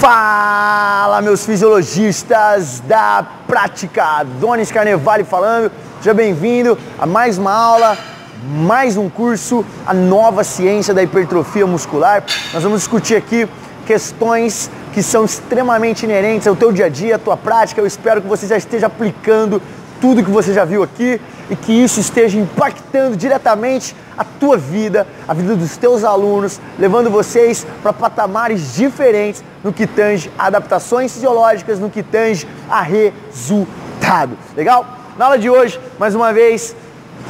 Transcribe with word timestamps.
Fala, 0.00 1.20
meus 1.20 1.44
fisiologistas 1.44 2.80
da 2.88 3.22
prática! 3.46 4.24
Donis 4.40 4.72
Carnevale 4.72 5.24
falando. 5.24 5.70
Seja 5.98 6.14
bem-vindo 6.14 6.78
a 6.98 7.04
mais 7.04 7.36
uma 7.36 7.52
aula, 7.52 7.98
mais 8.42 8.96
um 8.96 9.10
curso, 9.10 9.62
a 9.86 9.92
nova 9.92 10.42
ciência 10.42 10.94
da 10.94 11.02
hipertrofia 11.02 11.66
muscular. 11.66 12.24
Nós 12.54 12.62
vamos 12.62 12.78
discutir 12.78 13.14
aqui 13.14 13.46
questões 13.86 14.70
que 14.94 15.02
são 15.02 15.26
extremamente 15.26 16.04
inerentes 16.04 16.48
ao 16.48 16.56
teu 16.56 16.72
dia 16.72 16.86
a 16.86 16.88
dia, 16.88 17.16
à 17.16 17.18
tua 17.18 17.36
prática. 17.36 17.78
Eu 17.78 17.86
espero 17.86 18.22
que 18.22 18.26
você 18.26 18.46
já 18.46 18.56
esteja 18.56 18.86
aplicando 18.86 19.60
tudo 20.00 20.24
que 20.24 20.30
você 20.30 20.52
já 20.52 20.64
viu 20.64 20.82
aqui 20.82 21.20
e 21.48 21.56
que 21.56 21.72
isso 21.72 22.00
esteja 22.00 22.38
impactando 22.38 23.16
diretamente 23.16 23.94
a 24.16 24.24
tua 24.24 24.56
vida, 24.56 25.06
a 25.26 25.34
vida 25.34 25.54
dos 25.54 25.76
teus 25.76 26.04
alunos, 26.04 26.60
levando 26.78 27.10
vocês 27.10 27.66
para 27.82 27.92
patamares 27.92 28.74
diferentes 28.74 29.44
no 29.62 29.72
que 29.72 29.86
tange 29.86 30.30
adaptações 30.38 31.12
fisiológicas, 31.12 31.78
no 31.78 31.90
que 31.90 32.02
tange 32.02 32.46
a 32.68 32.80
resultado. 32.80 34.36
Legal? 34.56 34.86
Na 35.18 35.26
aula 35.26 35.38
de 35.38 35.50
hoje, 35.50 35.78
mais 35.98 36.14
uma 36.14 36.32
vez, 36.32 36.74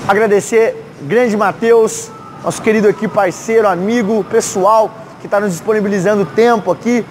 agradecer 0.06 0.77
grande 1.02 1.37
Matheus, 1.37 2.11
nosso 2.45 2.62
querido 2.62 2.89
aqui 2.89 3.09
parceiro, 3.09 3.66
amigo, 3.66 4.25
pessoal, 4.25 4.91
que 5.20 5.27
está 5.27 5.41
nos 5.41 5.52
disponibilizando 5.52 6.25
tempo 6.25 6.70
aqui 6.70 7.05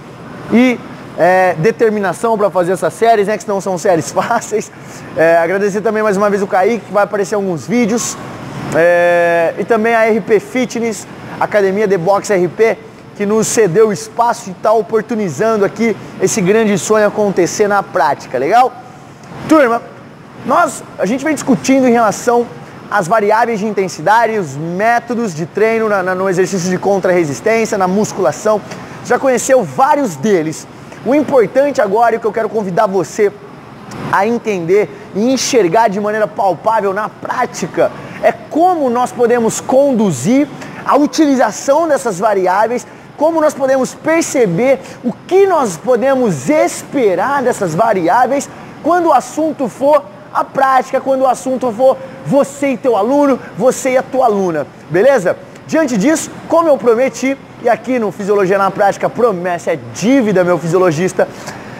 e 0.51 0.79
é, 1.19 1.53
determinação 1.59 2.37
para 2.37 2.49
fazer 2.49 2.71
essas 2.71 2.93
séries, 2.93 3.27
né? 3.27 3.37
Que 3.37 3.45
não 3.45 3.59
são 3.59 3.77
séries 3.77 4.09
fáceis. 4.13 4.71
É, 5.17 5.37
agradecer 5.37 5.81
também 5.81 6.01
mais 6.01 6.15
uma 6.15 6.29
vez 6.29 6.41
o 6.41 6.47
Kaique, 6.47 6.85
que 6.85 6.93
vai 6.93 7.03
aparecer 7.03 7.35
alguns 7.35 7.67
vídeos. 7.67 8.17
É, 8.73 9.53
e 9.59 9.65
também 9.65 9.93
a 9.93 10.05
RP 10.05 10.39
Fitness, 10.39 11.05
Academia 11.37 11.85
de 11.87 11.97
Box 11.97 12.31
RP, 12.31 12.77
que 13.17 13.25
nos 13.25 13.47
cedeu 13.47 13.91
espaço 13.91 14.49
e 14.49 14.53
está 14.53 14.71
oportunizando 14.71 15.65
aqui 15.65 15.97
esse 16.21 16.39
grande 16.39 16.77
sonho 16.77 17.07
acontecer 17.07 17.67
na 17.67 17.83
prática, 17.83 18.37
legal? 18.37 18.71
Turma, 19.49 19.81
nós, 20.45 20.81
a 20.97 21.05
gente 21.05 21.25
vem 21.25 21.33
discutindo 21.33 21.85
em 21.85 21.91
relação 21.91 22.47
às 22.89 23.07
variáveis 23.07 23.59
de 23.59 23.65
intensidade, 23.65 24.37
os 24.37 24.55
métodos 24.55 25.35
de 25.35 25.45
treino 25.45 25.89
na, 25.89 26.01
na, 26.01 26.15
no 26.15 26.29
exercício 26.29 26.69
de 26.69 26.77
contra-resistência, 26.77 27.77
na 27.77 27.87
musculação. 27.89 28.61
Já 29.03 29.19
conheceu 29.19 29.63
vários 29.63 30.15
deles. 30.15 30.65
O 31.05 31.15
importante 31.15 31.81
agora, 31.81 32.15
e 32.15 32.17
o 32.17 32.19
que 32.19 32.27
eu 32.27 32.33
quero 32.33 32.49
convidar 32.49 32.87
você 32.87 33.31
a 34.11 34.27
entender 34.27 34.89
e 35.15 35.31
enxergar 35.31 35.87
de 35.87 35.99
maneira 35.99 36.27
palpável 36.27 36.93
na 36.93 37.07
prática, 37.07 37.91
é 38.21 38.31
como 38.31 38.89
nós 38.89 39.11
podemos 39.11 39.61
conduzir 39.61 40.47
a 40.85 40.97
utilização 40.97 41.87
dessas 41.87 42.19
variáveis, 42.19 42.85
como 43.15 43.39
nós 43.39 43.53
podemos 43.53 43.93
perceber 43.93 44.79
o 45.03 45.13
que 45.27 45.47
nós 45.47 45.77
podemos 45.77 46.49
esperar 46.49 47.43
dessas 47.43 47.73
variáveis 47.73 48.49
quando 48.83 49.07
o 49.07 49.13
assunto 49.13 49.67
for 49.67 50.03
a 50.33 50.43
prática, 50.43 51.01
quando 51.01 51.21
o 51.21 51.27
assunto 51.27 51.71
for 51.71 51.97
você 52.25 52.71
e 52.71 52.77
teu 52.77 52.95
aluno, 52.95 53.39
você 53.57 53.91
e 53.91 53.97
a 53.97 54.03
tua 54.03 54.25
aluna, 54.25 54.67
beleza? 54.89 55.37
Diante 55.65 55.97
disso, 55.97 56.31
como 56.47 56.67
eu 56.67 56.77
prometi, 56.77 57.37
e 57.61 57.67
aqui 57.67 57.99
no 57.99 58.11
Fisiologia 58.11 58.57
na 58.57 58.71
Prática, 58.71 59.09
promessa 59.09 59.73
é 59.73 59.79
dívida, 59.93 60.43
meu 60.43 60.57
fisiologista. 60.57 61.27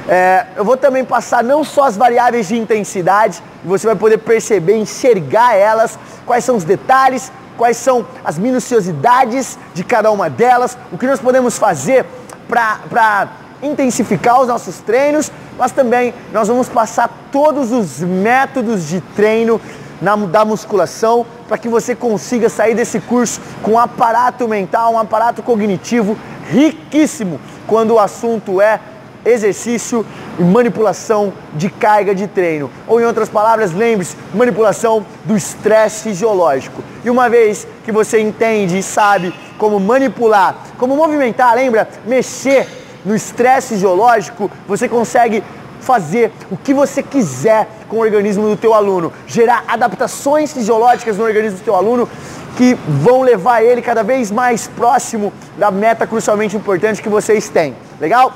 É, 0.07 0.45
eu 0.57 0.65
vou 0.65 0.75
também 0.75 1.05
passar 1.05 1.43
não 1.43 1.63
só 1.63 1.83
as 1.83 1.95
variáveis 1.95 2.47
de 2.47 2.57
intensidade, 2.57 3.41
você 3.63 3.87
vai 3.87 3.95
poder 3.95 4.17
perceber, 4.17 4.75
enxergar 4.75 5.55
elas, 5.55 5.97
quais 6.25 6.43
são 6.43 6.57
os 6.57 6.63
detalhes, 6.63 7.31
quais 7.57 7.77
são 7.77 8.05
as 8.25 8.37
minuciosidades 8.37 9.57
de 9.73 9.83
cada 9.83 10.11
uma 10.11 10.29
delas, 10.29 10.77
o 10.91 10.97
que 10.97 11.07
nós 11.07 11.19
podemos 11.19 11.57
fazer 11.57 12.05
para 12.47 13.29
intensificar 13.61 14.41
os 14.41 14.47
nossos 14.47 14.79
treinos, 14.79 15.31
mas 15.57 15.71
também 15.71 16.13
nós 16.33 16.47
vamos 16.47 16.67
passar 16.67 17.09
todos 17.31 17.71
os 17.71 17.99
métodos 17.99 18.87
de 18.87 18.99
treino 19.15 19.61
na, 20.01 20.15
da 20.15 20.45
musculação 20.45 21.25
para 21.47 21.57
que 21.57 21.67
você 21.67 21.95
consiga 21.95 22.49
sair 22.49 22.75
desse 22.75 22.99
curso 22.99 23.41
com 23.61 23.71
um 23.71 23.79
aparato 23.79 24.47
mental, 24.47 24.93
um 24.93 24.99
aparato 24.99 25.43
cognitivo 25.43 26.17
riquíssimo 26.49 27.39
quando 27.67 27.91
o 27.91 27.99
assunto 27.99 28.61
é 28.61 28.79
exercício 29.25 30.05
e 30.37 30.43
manipulação 30.43 31.33
de 31.53 31.69
carga 31.69 32.15
de 32.15 32.27
treino. 32.27 32.71
Ou 32.87 33.01
em 33.01 33.05
outras 33.05 33.29
palavras, 33.29 33.73
lembre-se, 33.73 34.15
manipulação 34.33 35.05
do 35.25 35.35
estresse 35.35 36.03
fisiológico. 36.03 36.83
E 37.03 37.09
uma 37.09 37.29
vez 37.29 37.67
que 37.83 37.91
você 37.91 38.19
entende 38.19 38.77
e 38.77 38.83
sabe 38.83 39.33
como 39.57 39.79
manipular, 39.79 40.55
como 40.77 40.95
movimentar, 40.95 41.53
lembra? 41.55 41.87
Mexer 42.05 42.67
no 43.05 43.15
estresse 43.15 43.69
fisiológico, 43.69 44.49
você 44.67 44.87
consegue 44.87 45.43
fazer 45.79 46.31
o 46.51 46.57
que 46.57 46.73
você 46.73 47.01
quiser 47.01 47.67
com 47.89 47.97
o 47.97 47.99
organismo 47.99 48.47
do 48.47 48.55
teu 48.55 48.73
aluno, 48.73 49.11
gerar 49.27 49.65
adaptações 49.67 50.53
fisiológicas 50.53 51.17
no 51.17 51.25
organismo 51.25 51.59
do 51.59 51.63
teu 51.63 51.75
aluno 51.75 52.07
que 52.55 52.77
vão 52.87 53.21
levar 53.21 53.63
ele 53.63 53.81
cada 53.81 54.03
vez 54.03 54.31
mais 54.31 54.67
próximo 54.67 55.33
da 55.57 55.71
meta 55.71 56.05
crucialmente 56.05 56.55
importante 56.55 57.01
que 57.01 57.09
vocês 57.09 57.49
têm. 57.49 57.75
Legal? 57.99 58.31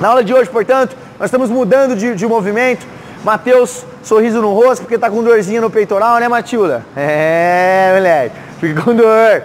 Na 0.00 0.08
aula 0.08 0.24
de 0.24 0.32
hoje, 0.32 0.48
portanto, 0.48 0.96
nós 1.18 1.26
estamos 1.26 1.50
mudando 1.50 1.96
de, 1.96 2.14
de 2.14 2.26
movimento. 2.26 2.86
Matheus, 3.24 3.84
sorriso 4.02 4.40
no 4.40 4.54
rosto, 4.54 4.82
porque 4.82 4.96
tá 4.96 5.10
com 5.10 5.22
dorzinha 5.22 5.60
no 5.60 5.68
peitoral, 5.68 6.20
né, 6.20 6.28
Matilda? 6.28 6.86
É, 6.96 7.92
moleque, 7.94 8.36
fica 8.60 8.80
com 8.80 8.94
dor. 8.94 9.42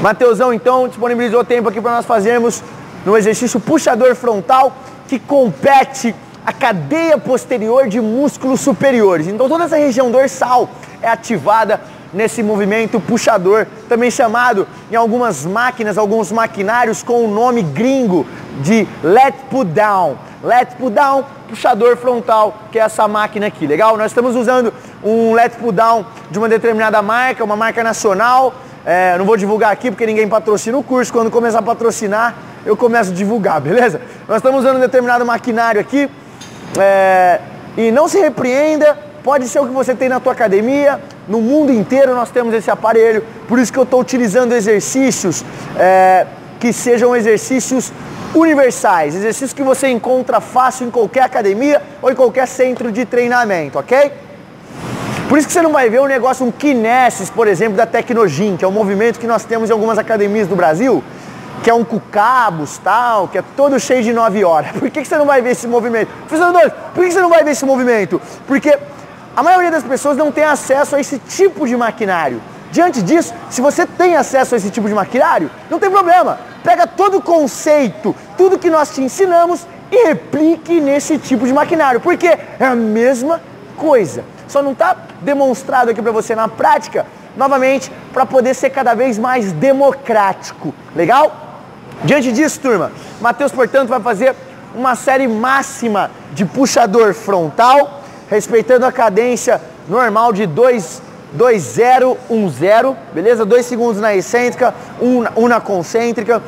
Mateusão, 0.00 0.52
então, 0.52 0.88
disponibilizou 0.88 1.44
tempo 1.44 1.68
aqui 1.68 1.80
para 1.80 1.92
nós 1.92 2.06
fazermos 2.06 2.62
no 3.04 3.16
exercício 3.16 3.60
puxador 3.60 4.14
frontal, 4.14 4.72
que 5.06 5.18
compete 5.18 6.14
a 6.46 6.52
cadeia 6.52 7.18
posterior 7.18 7.88
de 7.88 8.00
músculos 8.00 8.60
superiores. 8.60 9.26
Então 9.26 9.48
toda 9.48 9.64
essa 9.64 9.76
região 9.76 10.12
dorsal 10.12 10.70
é 11.02 11.08
ativada 11.08 11.80
nesse 12.14 12.40
movimento 12.40 13.00
puxador, 13.00 13.66
também 13.88 14.12
chamado 14.12 14.66
em 14.90 14.94
algumas 14.94 15.44
máquinas, 15.44 15.98
alguns 15.98 16.30
maquinários 16.30 17.02
com 17.02 17.24
o 17.24 17.28
nome 17.28 17.62
gringo 17.62 18.24
de 18.60 18.86
let 19.02 19.34
put 19.50 19.68
down. 19.72 20.16
Let 20.40 20.76
put 20.78 20.94
down, 20.94 21.24
puxador 21.48 21.96
frontal, 21.96 22.54
que 22.70 22.78
é 22.78 22.82
essa 22.82 23.08
máquina 23.08 23.48
aqui, 23.48 23.66
legal? 23.66 23.96
Nós 23.96 24.12
estamos 24.12 24.36
usando 24.36 24.72
um 25.02 25.34
let 25.34 25.56
put 25.56 25.72
down 25.72 26.06
de 26.30 26.38
uma 26.38 26.48
determinada 26.48 27.02
marca, 27.02 27.42
uma 27.42 27.56
marca 27.56 27.82
nacional. 27.82 28.54
É, 28.84 29.18
não 29.18 29.24
vou 29.24 29.36
divulgar 29.36 29.72
aqui 29.72 29.90
porque 29.90 30.06
ninguém 30.06 30.28
patrocina 30.28 30.78
o 30.78 30.82
curso. 30.82 31.12
Quando 31.12 31.28
começar 31.28 31.58
a 31.58 31.62
patrocinar, 31.62 32.36
eu 32.64 32.76
começo 32.76 33.10
a 33.10 33.14
divulgar, 33.14 33.60
beleza? 33.60 34.00
Nós 34.28 34.36
estamos 34.36 34.60
usando 34.60 34.76
um 34.76 34.80
determinado 34.80 35.26
maquinário 35.26 35.80
aqui 35.80 36.08
é, 36.78 37.40
e 37.76 37.90
não 37.90 38.08
se 38.08 38.18
repreenda, 38.18 38.96
pode 39.22 39.48
ser 39.48 39.58
o 39.60 39.66
que 39.66 39.72
você 39.72 39.94
tem 39.94 40.08
na 40.08 40.20
tua 40.20 40.32
academia, 40.32 41.00
no 41.28 41.40
mundo 41.40 41.72
inteiro 41.72 42.14
nós 42.14 42.30
temos 42.30 42.54
esse 42.54 42.70
aparelho, 42.70 43.24
por 43.48 43.58
isso 43.58 43.72
que 43.72 43.78
eu 43.78 43.82
estou 43.82 44.00
utilizando 44.00 44.52
exercícios 44.52 45.44
é, 45.76 46.26
que 46.60 46.72
sejam 46.72 47.14
exercícios 47.14 47.92
universais, 48.34 49.14
exercícios 49.14 49.52
que 49.52 49.62
você 49.62 49.88
encontra 49.88 50.40
fácil 50.40 50.86
em 50.86 50.90
qualquer 50.90 51.22
academia 51.22 51.82
ou 52.00 52.10
em 52.10 52.14
qualquer 52.14 52.46
centro 52.46 52.92
de 52.92 53.04
treinamento, 53.04 53.78
ok? 53.78 54.12
Por 55.28 55.38
isso 55.38 55.48
que 55.48 55.52
você 55.52 55.62
não 55.62 55.72
vai 55.72 55.90
ver 55.90 56.00
um 56.00 56.06
negócio, 56.06 56.46
um 56.46 56.52
kinesis, 56.52 57.28
por 57.28 57.48
exemplo, 57.48 57.76
da 57.76 57.84
Tecnogym, 57.84 58.56
que 58.56 58.64
é 58.64 58.68
um 58.68 58.72
movimento 58.72 59.18
que 59.18 59.26
nós 59.26 59.44
temos 59.44 59.70
em 59.70 59.72
algumas 59.72 59.98
academias 59.98 60.46
do 60.46 60.54
Brasil, 60.54 61.02
que 61.62 61.70
é 61.70 61.74
um 61.74 61.84
cucabos, 61.84 62.78
tal, 62.78 63.28
que 63.28 63.38
é 63.38 63.44
todo 63.56 63.78
cheio 63.78 64.02
de 64.02 64.12
9 64.12 64.44
horas. 64.44 64.72
Por 64.78 64.90
que, 64.90 65.02
que 65.02 65.08
você 65.08 65.16
não 65.16 65.26
vai 65.26 65.40
ver 65.42 65.50
esse 65.50 65.66
movimento? 65.66 66.10
Funcionadores, 66.28 66.72
por 66.94 67.02
que, 67.02 67.08
que 67.08 67.14
você 67.14 67.20
não 67.20 67.30
vai 67.30 67.42
ver 67.44 67.52
esse 67.52 67.64
movimento? 67.64 68.20
Porque 68.46 68.78
a 69.34 69.42
maioria 69.42 69.70
das 69.70 69.82
pessoas 69.82 70.16
não 70.16 70.32
tem 70.32 70.44
acesso 70.44 70.96
a 70.96 71.00
esse 71.00 71.18
tipo 71.18 71.66
de 71.66 71.76
maquinário. 71.76 72.40
Diante 72.70 73.02
disso, 73.02 73.34
se 73.50 73.60
você 73.60 73.86
tem 73.86 74.16
acesso 74.16 74.54
a 74.54 74.58
esse 74.58 74.70
tipo 74.70 74.88
de 74.88 74.94
maquinário, 74.94 75.50
não 75.70 75.78
tem 75.78 75.90
problema. 75.90 76.38
Pega 76.62 76.86
todo 76.86 77.18
o 77.18 77.22
conceito, 77.22 78.14
tudo 78.36 78.58
que 78.58 78.70
nós 78.70 78.94
te 78.94 79.02
ensinamos 79.02 79.66
e 79.90 80.08
replique 80.08 80.80
nesse 80.80 81.18
tipo 81.18 81.46
de 81.46 81.52
maquinário, 81.52 82.00
porque 82.00 82.26
é 82.26 82.64
a 82.64 82.74
mesma 82.74 83.40
coisa. 83.76 84.24
Só 84.48 84.62
não 84.62 84.72
está 84.72 84.96
demonstrado 85.20 85.90
aqui 85.90 86.02
para 86.02 86.12
você 86.12 86.34
na 86.34 86.48
prática, 86.48 87.06
novamente, 87.36 87.90
para 88.12 88.26
poder 88.26 88.54
ser 88.54 88.70
cada 88.70 88.94
vez 88.94 89.18
mais 89.18 89.52
democrático. 89.52 90.74
Legal? 90.94 91.45
Diante 92.04 92.30
disso, 92.30 92.60
turma, 92.60 92.92
Mateus, 93.20 93.52
portanto, 93.52 93.88
vai 93.88 94.00
fazer 94.00 94.34
uma 94.74 94.94
série 94.94 95.26
máxima 95.26 96.10
de 96.32 96.44
puxador 96.44 97.14
frontal, 97.14 98.02
respeitando 98.28 98.84
a 98.84 98.92
cadência 98.92 99.60
normal 99.88 100.32
de 100.32 100.46
2, 100.46 101.02
2, 101.32 101.62
0, 101.62 102.16
1, 102.28 102.48
0, 102.50 102.96
beleza? 103.12 103.44
2 103.44 103.64
segundos 103.64 104.00
na 104.00 104.14
excêntrica, 104.14 104.74
1 105.00 105.06
um, 105.06 105.24
um 105.36 105.48
na 105.48 105.60
concêntrica. 105.60 106.42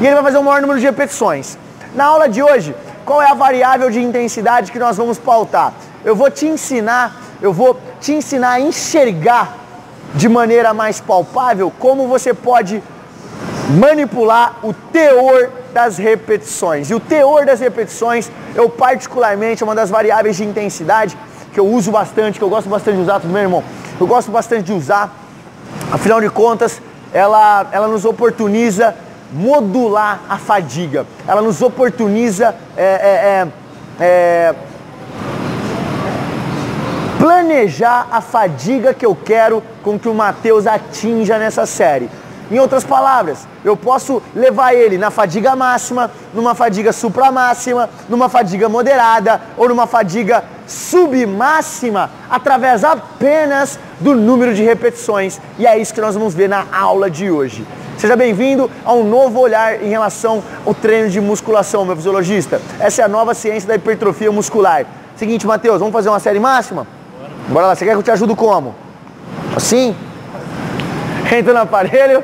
E 0.00 0.06
ele 0.06 0.14
vai 0.14 0.22
fazer 0.24 0.38
o 0.38 0.44
maior 0.44 0.60
número 0.60 0.78
de 0.78 0.86
repetições. 0.86 1.58
Na 1.94 2.04
aula 2.04 2.28
de 2.28 2.42
hoje, 2.42 2.74
qual 3.04 3.20
é 3.20 3.30
a 3.30 3.34
variável 3.34 3.90
de 3.90 4.00
intensidade 4.00 4.70
que 4.70 4.78
nós 4.78 4.96
vamos 4.96 5.18
pautar? 5.18 5.72
Eu 6.04 6.14
vou 6.14 6.30
te 6.30 6.46
ensinar, 6.46 7.16
eu 7.42 7.52
vou 7.52 7.78
te 8.00 8.12
ensinar 8.12 8.52
a 8.52 8.60
enxergar 8.60 9.56
de 10.14 10.28
maneira 10.28 10.72
mais 10.72 11.00
palpável 11.00 11.72
como 11.78 12.06
você 12.06 12.32
pode 12.32 12.82
manipular 13.70 14.58
o 14.62 14.72
teor 14.72 15.50
das 15.72 15.98
repetições. 15.98 16.90
E 16.90 16.94
o 16.94 17.00
teor 17.00 17.44
das 17.44 17.60
repetições, 17.60 18.30
eu 18.54 18.68
particularmente, 18.68 19.62
é 19.62 19.66
uma 19.66 19.74
das 19.74 19.90
variáveis 19.90 20.36
de 20.36 20.44
intensidade 20.44 21.16
que 21.52 21.60
eu 21.60 21.66
uso 21.66 21.90
bastante, 21.90 22.38
que 22.38 22.44
eu 22.44 22.48
gosto 22.48 22.68
bastante 22.68 22.96
de 22.96 23.02
usar, 23.02 23.20
tudo 23.20 23.32
bem, 23.32 23.42
irmão? 23.42 23.64
Eu 23.98 24.06
gosto 24.06 24.30
bastante 24.30 24.64
de 24.64 24.72
usar, 24.72 25.14
afinal 25.90 26.20
de 26.20 26.28
contas, 26.28 26.80
ela, 27.12 27.66
ela 27.72 27.88
nos 27.88 28.04
oportuniza 28.04 28.94
modular 29.32 30.20
a 30.28 30.38
fadiga, 30.38 31.06
ela 31.26 31.42
nos 31.42 31.60
oportuniza 31.62 32.54
é, 32.76 32.84
é, 32.84 33.48
é, 34.00 34.04
é 34.04 34.54
planejar 37.18 38.06
a 38.10 38.20
fadiga 38.20 38.94
que 38.94 39.04
eu 39.04 39.16
quero 39.16 39.62
com 39.82 39.98
que 39.98 40.08
o 40.08 40.14
Mateus 40.14 40.66
atinja 40.66 41.38
nessa 41.38 41.66
série. 41.66 42.08
Em 42.50 42.58
outras 42.60 42.84
palavras, 42.84 43.46
eu 43.64 43.76
posso 43.76 44.22
levar 44.34 44.72
ele 44.72 44.96
na 44.96 45.10
fadiga 45.10 45.56
máxima, 45.56 46.10
numa 46.32 46.54
fadiga 46.54 46.92
supramáxima, 46.92 47.90
numa 48.08 48.28
fadiga 48.28 48.68
moderada 48.68 49.40
ou 49.56 49.68
numa 49.68 49.86
fadiga 49.86 50.44
submáxima 50.66 52.10
através 52.30 52.84
apenas 52.84 53.78
do 53.98 54.14
número 54.14 54.54
de 54.54 54.62
repetições. 54.62 55.40
E 55.58 55.66
é 55.66 55.76
isso 55.76 55.92
que 55.92 56.00
nós 56.00 56.14
vamos 56.14 56.34
ver 56.34 56.48
na 56.48 56.64
aula 56.72 57.10
de 57.10 57.30
hoje. 57.30 57.66
Seja 57.98 58.14
bem-vindo 58.14 58.70
a 58.84 58.92
um 58.92 59.08
novo 59.08 59.40
olhar 59.40 59.82
em 59.82 59.88
relação 59.88 60.42
ao 60.64 60.74
treino 60.74 61.08
de 61.08 61.20
musculação, 61.20 61.84
meu 61.84 61.96
fisiologista. 61.96 62.60
Essa 62.78 63.02
é 63.02 63.04
a 63.04 63.08
nova 63.08 63.34
ciência 63.34 63.66
da 63.66 63.74
hipertrofia 63.74 64.30
muscular. 64.30 64.84
Seguinte, 65.16 65.46
Matheus, 65.46 65.78
vamos 65.78 65.94
fazer 65.94 66.10
uma 66.10 66.20
série 66.20 66.38
máxima? 66.38 66.86
Bora, 67.18 67.30
Bora 67.48 67.66
lá, 67.68 67.74
você 67.74 67.84
quer 67.84 67.92
que 67.92 67.98
eu 67.98 68.02
te 68.02 68.10
ajude 68.10 68.34
como? 68.34 68.74
Assim? 69.56 69.96
Entra 71.32 71.54
no 71.54 71.60
aparelho. 71.60 72.22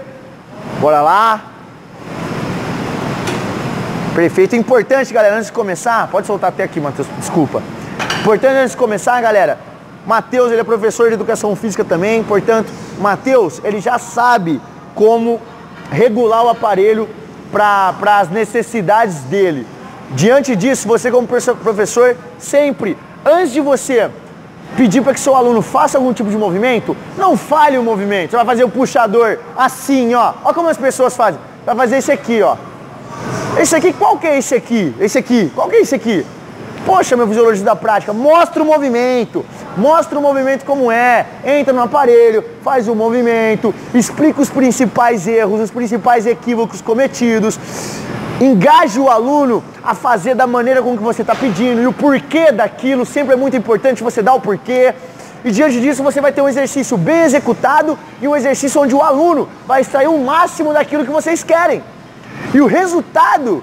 Bora 0.82 1.00
lá. 1.00 1.40
Perfeito. 4.17 4.56
Importante, 4.56 5.14
galera, 5.14 5.37
antes 5.37 5.46
de 5.46 5.52
começar, 5.52 6.08
pode 6.08 6.26
soltar 6.26 6.49
até 6.49 6.64
aqui, 6.64 6.81
Matheus, 6.81 7.06
desculpa. 7.20 7.62
Importante 8.20 8.56
antes 8.56 8.73
de 8.73 8.76
começar, 8.76 9.20
galera, 9.20 9.61
Matheus, 10.05 10.50
ele 10.50 10.61
é 10.61 10.64
professor 10.64 11.06
de 11.06 11.14
educação 11.14 11.55
física 11.55 11.84
também, 11.84 12.25
portanto, 12.25 12.69
Matheus, 12.99 13.61
ele 13.62 13.81
já 13.81 13.96
sabe 13.96 14.61
como 14.93 15.40
regular 15.88 16.44
o 16.46 16.49
aparelho 16.49 17.08
para 17.52 18.19
as 18.19 18.29
necessidades 18.29 19.20
dele. 19.20 19.64
Diante 20.11 20.56
disso, 20.56 20.88
você 20.88 21.12
como 21.12 21.29
professor, 21.29 22.17
sempre, 22.40 22.99
antes 23.25 23.52
de 23.52 23.61
você 23.61 24.11
pedir 24.76 25.02
para 25.02 25.14
que 25.14 25.20
seu 25.20 25.34
aluno 25.34 25.62
faça 25.62 25.98
algum 25.98 26.12
tipo 26.12 26.30
de 26.30 26.36
movimento, 26.36 26.96
não 27.16 27.36
fale 27.36 27.78
o 27.78 27.82
movimento. 27.82 28.30
Você 28.30 28.36
vai 28.36 28.46
fazer 28.46 28.64
o 28.64 28.69
puxador 28.69 29.38
assim, 29.56 30.14
ó. 30.14 30.34
Olha 30.44 30.54
como 30.54 30.69
as 30.69 30.76
pessoas 30.76 31.16
fazem. 31.16 31.40
Vai 31.64 31.76
fazer 31.76 31.98
esse 31.98 32.10
aqui, 32.12 32.42
ó. 32.42 32.56
Esse 33.58 33.76
aqui, 33.76 33.92
qual 33.92 34.19
que 34.19 34.26
é 34.26 34.38
esse 34.38 34.54
aqui? 34.54 34.94
Esse 34.98 35.19
aqui, 35.19 35.52
qual 35.54 35.69
que 35.69 35.76
é 35.76 35.80
esse 35.80 35.94
aqui? 35.94 36.24
Poxa, 36.84 37.16
meu 37.16 37.28
fisiologista 37.28 37.64
da 37.64 37.76
prática, 37.76 38.12
mostra 38.12 38.60
o 38.62 38.66
movimento, 38.66 39.44
mostra 39.76 40.19
o 40.19 40.22
movimento 40.22 40.64
como 40.64 40.90
é, 40.90 41.26
entra 41.44 41.72
no 41.72 41.80
aparelho, 41.80 42.44
faz 42.62 42.88
o 42.88 42.94
movimento, 42.94 43.72
explica 43.94 44.40
os 44.40 44.50
principais 44.50 45.28
erros, 45.28 45.60
os 45.60 45.70
principais 45.70 46.26
equívocos 46.26 46.80
cometidos, 46.80 47.58
engaje 48.44 48.99
o 48.99 49.09
aluno 49.09 49.62
a 49.83 49.94
fazer 49.94 50.35
da 50.35 50.47
maneira 50.47 50.83
com 50.83 50.97
que 50.97 51.03
você 51.03 51.23
está 51.23 51.35
pedindo 51.35 51.81
e 51.81 51.87
o 51.87 51.93
porquê 51.93 52.50
daquilo, 52.50 53.05
sempre 53.05 53.35
é 53.35 53.37
muito 53.37 53.56
importante 53.56 54.03
você 54.03 54.23
dar 54.23 54.35
o 54.35 54.41
porquê. 54.41 54.94
E 55.44 55.50
diante 55.50 55.81
disso 55.81 56.03
você 56.03 56.21
vai 56.21 56.33
ter 56.33 56.41
um 56.41 56.49
exercício 56.49 56.97
bem 56.97 57.23
executado 57.23 57.99
e 58.21 58.29
um 58.29 58.37
exercício 58.37 58.81
onde 58.81 58.94
o 58.94 59.03
aluno 59.03 59.49
vai 59.67 59.81
extrair 59.81 60.09
o 60.09 60.19
máximo 60.19 60.73
daquilo 60.73 61.05
que 61.05 61.11
vocês 61.11 61.43
querem. 61.43 61.83
E 62.55 62.61
o 62.61 62.67
resultado 62.67 63.62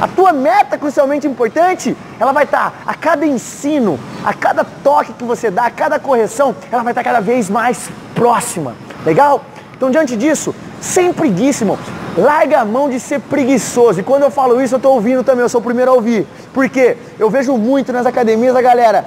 a 0.00 0.08
tua 0.08 0.32
meta 0.32 0.78
crucialmente 0.78 1.26
importante, 1.26 1.94
ela 2.18 2.32
vai 2.32 2.44
estar 2.44 2.82
a 2.86 2.94
cada 2.94 3.26
ensino, 3.26 3.98
a 4.24 4.32
cada 4.32 4.64
toque 4.64 5.12
que 5.12 5.24
você 5.24 5.50
dá, 5.50 5.66
a 5.66 5.70
cada 5.70 5.98
correção, 5.98 6.54
ela 6.72 6.82
vai 6.82 6.92
estar 6.92 7.04
cada 7.04 7.20
vez 7.20 7.50
mais 7.50 7.90
próxima. 8.14 8.74
Legal? 9.04 9.44
Então, 9.76 9.90
diante 9.90 10.16
disso, 10.16 10.54
sem 10.80 11.12
preguiça. 11.12 11.66
Larga 12.16 12.60
a 12.60 12.64
mão 12.64 12.88
de 12.88 12.98
ser 12.98 13.20
preguiçoso. 13.20 14.00
E 14.00 14.02
quando 14.02 14.22
eu 14.22 14.30
falo 14.30 14.60
isso, 14.60 14.74
eu 14.74 14.78
estou 14.78 14.94
ouvindo 14.94 15.22
também, 15.22 15.42
eu 15.42 15.48
sou 15.48 15.60
o 15.60 15.64
primeiro 15.64 15.90
a 15.90 15.94
ouvir. 15.94 16.26
Porque 16.52 16.96
eu 17.18 17.30
vejo 17.30 17.56
muito 17.56 17.92
nas 17.92 18.06
academias 18.06 18.54
a 18.56 18.62
galera. 18.62 19.04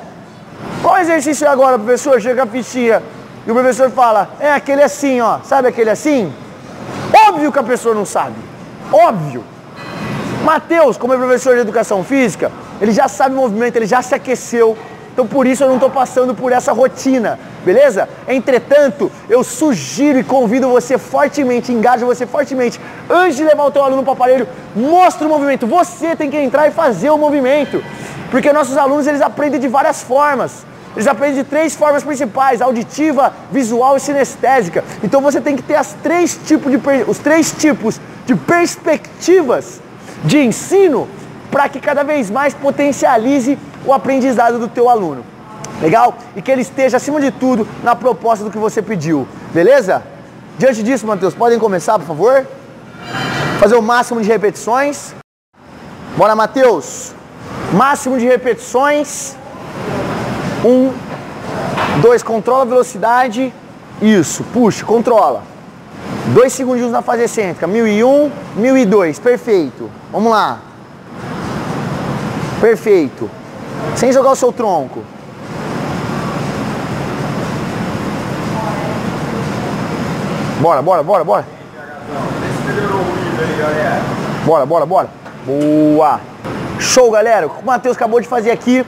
Qual 0.82 0.98
exercício 0.98 1.46
é 1.46 1.50
agora, 1.50 1.78
professor? 1.78 2.22
Chega 2.22 2.44
a 2.44 2.46
fichinha. 2.46 3.02
E 3.46 3.52
o 3.52 3.54
professor 3.54 3.90
fala, 3.90 4.30
é 4.40 4.52
aquele 4.54 4.82
assim, 4.82 5.20
ó. 5.20 5.40
Sabe 5.44 5.68
aquele 5.68 5.90
assim? 5.90 6.34
Óbvio 7.28 7.52
que 7.52 7.60
a 7.60 7.64
pessoa 7.64 7.94
não 7.94 8.06
sabe. 8.06 8.36
Óbvio. 8.92 9.44
Mateus, 10.44 10.98
como 10.98 11.14
é 11.14 11.18
professor 11.18 11.56
de 11.56 11.62
educação 11.62 12.04
física, 12.04 12.52
ele 12.82 12.92
já 12.92 13.08
sabe 13.08 13.34
o 13.36 13.38
movimento, 13.38 13.78
ele 13.78 13.86
já 13.86 14.02
se 14.02 14.14
aqueceu. 14.14 14.78
Então 15.14 15.26
por 15.26 15.48
isso 15.48 15.64
eu 15.64 15.68
não 15.68 15.76
estou 15.76 15.90
passando 15.90 16.34
por 16.34 16.52
essa 16.52 16.74
rotina, 16.74 17.40
beleza? 17.64 18.08
Entretanto, 18.28 19.12
eu 19.30 19.44
sugiro 19.44 20.20
e 20.20 20.24
convido 20.24 20.70
você 20.70 20.98
fortemente, 20.98 21.72
engajo 21.72 22.06
você 22.06 22.26
fortemente, 22.26 22.80
antes 23.10 23.38
de 23.38 23.44
levar 23.44 23.66
o 23.66 23.72
teu 23.72 23.84
aluno 23.84 24.04
para 24.04 24.12
o 24.12 24.14
aparelho, 24.14 24.48
mostra 24.76 25.28
o 25.28 25.30
movimento. 25.30 25.66
Você 25.68 26.16
tem 26.16 26.30
que 26.30 26.38
entrar 26.38 26.68
e 26.68 26.72
fazer 26.72 27.10
o 27.10 27.18
movimento. 27.18 27.84
Porque 28.30 28.52
nossos 28.52 28.78
alunos 28.78 29.06
eles 29.08 29.22
aprendem 29.22 29.60
de 29.60 29.68
várias 29.68 30.02
formas. 30.02 30.66
Eles 30.96 31.08
aprendem 31.08 31.44
de 31.44 31.50
três 31.50 31.76
formas 31.76 32.04
principais: 32.04 32.62
auditiva, 32.62 33.34
visual 33.52 33.98
e 33.98 34.00
sinestésica. 34.00 34.84
Então 35.04 35.22
você 35.22 35.42
tem 35.42 35.56
que 35.56 35.64
ter 35.64 35.76
as 35.76 35.94
três 36.04 36.40
tipos 36.46 36.72
de, 36.72 36.80
os 37.08 37.18
três 37.18 37.52
tipos 37.52 38.00
de 38.26 38.36
perspectivas 38.36 39.82
de 40.24 40.40
ensino 40.40 41.08
para 41.52 41.70
que 41.70 41.80
cada 41.80 42.04
vez 42.04 42.30
mais 42.30 42.54
potencialize 42.54 43.58
o 43.86 43.94
aprendizado 43.94 44.58
do 44.58 44.68
teu 44.68 44.90
aluno. 44.90 45.33
Legal? 45.84 46.16
E 46.34 46.42
que 46.42 46.50
ele 46.50 46.62
esteja, 46.62 46.96
acima 46.96 47.20
de 47.20 47.30
tudo, 47.30 47.68
na 47.84 47.94
proposta 47.94 48.46
do 48.46 48.50
que 48.50 48.58
você 48.58 48.82
pediu. 48.82 49.28
Beleza? 49.54 50.02
Diante 50.58 50.82
disso, 50.82 51.06
Matheus, 51.06 51.36
podem 51.36 51.60
começar, 51.60 52.00
por 52.00 52.08
favor? 52.08 52.48
Fazer 53.60 53.76
o 53.76 53.82
máximo 53.82 54.22
de 54.22 54.30
repetições. 54.30 55.14
Bora, 56.16 56.38
Matheus. 56.38 57.14
Máximo 57.74 58.18
de 58.18 58.26
repetições. 58.26 59.36
Um, 60.64 60.94
dois, 62.02 62.24
controla 62.24 62.62
a 62.62 62.66
velocidade. 62.66 63.54
Isso, 64.02 64.42
puxa, 64.54 64.86
controla. 64.86 65.44
Dois 66.34 66.54
segundinhos 66.54 66.94
na 66.94 67.02
fase 67.02 67.24
excêntrica, 67.24 67.68
1001, 67.68 68.32
1002, 68.56 69.20
perfeito. 69.20 69.92
Vamos 70.14 70.32
lá. 70.32 70.62
Perfeito. 72.62 73.30
Sem 73.98 74.14
jogar 74.14 74.32
o 74.32 74.36
seu 74.36 74.54
tronco. 74.54 75.04
Bora, 80.60 80.82
bora, 80.82 81.04
bora, 81.04 81.24
bora. 81.24 81.46
Bora, 84.46 84.66
bora, 84.66 84.86
bora. 84.86 85.10
Boa. 85.46 86.20
Show, 86.80 87.12
galera. 87.12 87.48
O 87.48 87.66
Matheus 87.66 87.96
acabou 87.96 88.20
de 88.20 88.28
fazer 88.28 88.52
aqui 88.52 88.86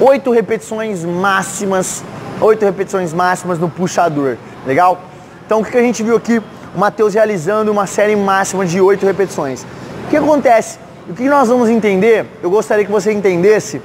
oito 0.00 0.30
repetições 0.30 1.04
máximas, 1.04 2.04
oito 2.40 2.64
repetições 2.64 3.12
máximas 3.12 3.58
no 3.58 3.68
puxador. 3.68 4.36
Legal? 4.66 5.00
Então, 5.44 5.60
o 5.60 5.64
que 5.64 5.76
a 5.76 5.82
gente 5.82 6.02
viu 6.02 6.16
aqui? 6.16 6.42
o 6.74 6.78
Matheus 6.78 7.14
realizando 7.14 7.72
uma 7.72 7.86
série 7.86 8.16
máxima 8.16 8.64
de 8.64 8.80
oito 8.80 9.04
repetições. 9.06 9.64
O 10.06 10.10
que 10.10 10.16
acontece? 10.16 10.78
O 11.08 11.14
que 11.14 11.28
nós 11.28 11.48
vamos 11.48 11.68
entender? 11.68 12.26
Eu 12.42 12.50
gostaria 12.50 12.84
que 12.84 12.90
você 12.90 13.12
entendesse 13.12 13.80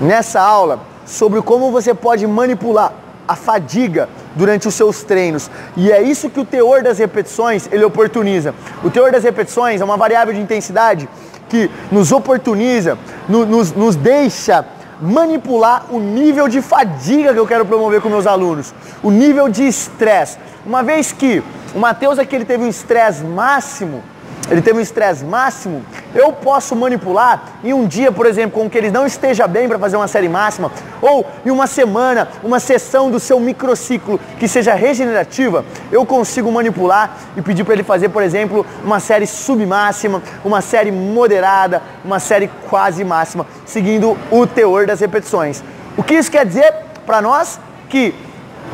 nessa 0.00 0.40
aula 0.40 0.80
sobre 1.04 1.40
como 1.42 1.70
você 1.70 1.94
pode 1.94 2.26
manipular 2.26 2.92
a 3.26 3.34
fadiga 3.34 4.08
durante 4.36 4.68
os 4.68 4.74
seus 4.74 5.02
treinos. 5.02 5.50
E 5.76 5.90
é 5.90 6.00
isso 6.00 6.30
que 6.30 6.38
o 6.38 6.44
teor 6.44 6.82
das 6.82 6.98
repetições 6.98 7.68
ele 7.72 7.84
oportuniza. 7.84 8.54
O 8.84 8.90
teor 8.90 9.10
das 9.10 9.24
repetições 9.24 9.80
é 9.80 9.84
uma 9.84 9.96
variável 9.96 10.32
de 10.32 10.40
intensidade 10.40 11.08
que 11.48 11.70
nos 11.90 12.12
oportuniza, 12.12 12.98
no, 13.28 13.44
nos, 13.44 13.72
nos 13.72 13.96
deixa 13.96 14.64
manipular 15.00 15.86
o 15.90 15.98
nível 15.98 16.48
de 16.48 16.62
fadiga 16.62 17.32
que 17.32 17.38
eu 17.38 17.46
quero 17.46 17.66
promover 17.66 18.00
com 18.00 18.08
meus 18.08 18.26
alunos, 18.26 18.72
o 19.02 19.10
nível 19.10 19.48
de 19.48 19.66
estresse. 19.66 20.38
Uma 20.64 20.82
vez 20.82 21.12
que 21.12 21.42
o 21.74 21.78
Mateus 21.78 22.18
aqui 22.18 22.34
ele 22.34 22.44
teve 22.44 22.64
um 22.64 22.68
estresse 22.68 23.22
máximo, 23.22 24.02
ele 24.50 24.62
teve 24.62 24.78
um 24.78 24.82
estresse 24.82 25.24
máximo, 25.24 25.84
eu 26.14 26.32
posso 26.32 26.76
manipular 26.76 27.42
em 27.64 27.72
um 27.72 27.86
dia, 27.86 28.12
por 28.12 28.26
exemplo, 28.26 28.60
com 28.60 28.70
que 28.70 28.78
ele 28.78 28.90
não 28.90 29.04
esteja 29.04 29.46
bem 29.48 29.68
para 29.68 29.78
fazer 29.78 29.96
uma 29.96 30.06
série 30.06 30.28
máxima, 30.28 30.70
ou 31.02 31.26
em 31.44 31.50
uma 31.50 31.66
semana, 31.66 32.28
uma 32.42 32.60
sessão 32.60 33.10
do 33.10 33.18
seu 33.18 33.40
microciclo 33.40 34.20
que 34.38 34.46
seja 34.46 34.74
regenerativa, 34.74 35.64
eu 35.90 36.06
consigo 36.06 36.50
manipular 36.52 37.16
e 37.36 37.42
pedir 37.42 37.64
para 37.64 37.74
ele 37.74 37.82
fazer, 37.82 38.08
por 38.08 38.22
exemplo, 38.22 38.64
uma 38.84 39.00
série 39.00 39.26
submáxima, 39.26 40.22
uma 40.44 40.60
série 40.60 40.92
moderada, 40.92 41.82
uma 42.04 42.20
série 42.20 42.48
quase 42.68 43.04
máxima, 43.04 43.46
seguindo 43.64 44.16
o 44.30 44.46
teor 44.46 44.86
das 44.86 45.00
repetições. 45.00 45.62
O 45.96 46.02
que 46.02 46.14
isso 46.14 46.30
quer 46.30 46.46
dizer 46.46 46.72
para 47.04 47.20
nós? 47.20 47.58
Que 47.88 48.14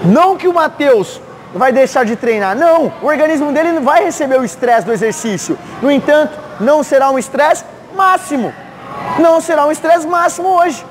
não 0.05 0.37
que 0.37 0.49
o 0.49 0.53
Mateus 0.53 1.21
vai 1.55 1.73
deixar 1.73 2.05
de 2.05 2.17
treinar. 2.17 2.57
Não, 2.57 2.93
o 3.03 3.07
organismo 3.07 3.53
dele 3.53 3.73
não 3.73 3.83
vai 3.83 4.05
receber 4.05 4.39
o 4.39 4.45
estresse 4.45 4.87
do 4.87 4.93
exercício. 4.93 5.59
No 5.81 5.91
entanto, 5.91 6.39
não 6.61 6.83
será 6.83 7.11
um 7.11 7.19
estresse 7.19 7.65
máximo. 7.95 8.53
Não 9.19 9.41
será 9.41 9.67
um 9.67 9.73
estresse 9.73 10.07
máximo 10.07 10.49
hoje. 10.49 10.85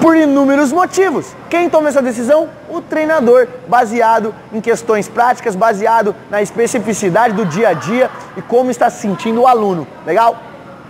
Por 0.00 0.16
inúmeros 0.16 0.72
motivos. 0.72 1.34
Quem 1.50 1.68
toma 1.68 1.88
essa 1.88 2.02
decisão? 2.02 2.48
O 2.68 2.80
treinador, 2.80 3.46
baseado 3.68 4.34
em 4.52 4.60
questões 4.60 5.08
práticas, 5.08 5.54
baseado 5.54 6.14
na 6.30 6.40
especificidade 6.40 7.34
do 7.34 7.44
dia 7.44 7.70
a 7.70 7.72
dia 7.72 8.10
e 8.36 8.42
como 8.42 8.70
está 8.70 8.88
se 8.90 9.00
sentindo 9.00 9.42
o 9.42 9.46
aluno. 9.46 9.86
Legal? 10.06 10.36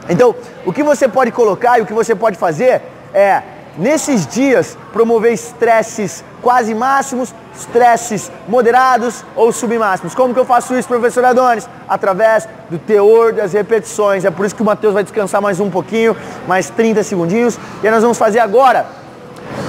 Então, 0.09 0.35
o 0.65 0.73
que 0.73 0.83
você 0.83 1.09
pode 1.09 1.33
colocar 1.33 1.79
e 1.79 1.83
o 1.83 1.87
que 1.87 1.93
você 1.93 2.15
pode 2.15 2.39
fazer 2.39 2.83
é 3.13 3.43
nesses 3.79 4.27
dias, 4.27 4.77
promover 4.93 5.33
estresses 5.33 6.25
quase 6.43 6.75
máximos, 6.75 7.35
estresses 7.55 8.31
moderados 8.49 9.25
ou 9.35 9.51
submáximos. 9.53 10.15
Como 10.15 10.33
que 10.33 10.41
eu 10.41 10.45
faço 10.45 10.75
isso, 10.75 10.87
professor 10.87 11.25
Adonis? 11.25 11.69
Através 11.89 12.49
do 12.71 12.79
teor 12.79 13.33
das 13.33 13.53
repetições. 13.53 14.25
É 14.25 14.31
por 14.31 14.47
isso 14.47 14.55
que 14.55 14.63
o 14.63 14.65
Matheus 14.65 14.95
vai 14.95 15.03
descansar 15.03 15.41
mais 15.41 15.59
um 15.61 15.71
pouquinho, 15.71 16.17
mais 16.47 16.71
30 16.71 17.03
segundinhos. 17.03 17.59
E 17.83 17.91
nós 17.91 18.03
vamos 18.03 18.19
fazer 18.19 18.39
agora. 18.39 18.87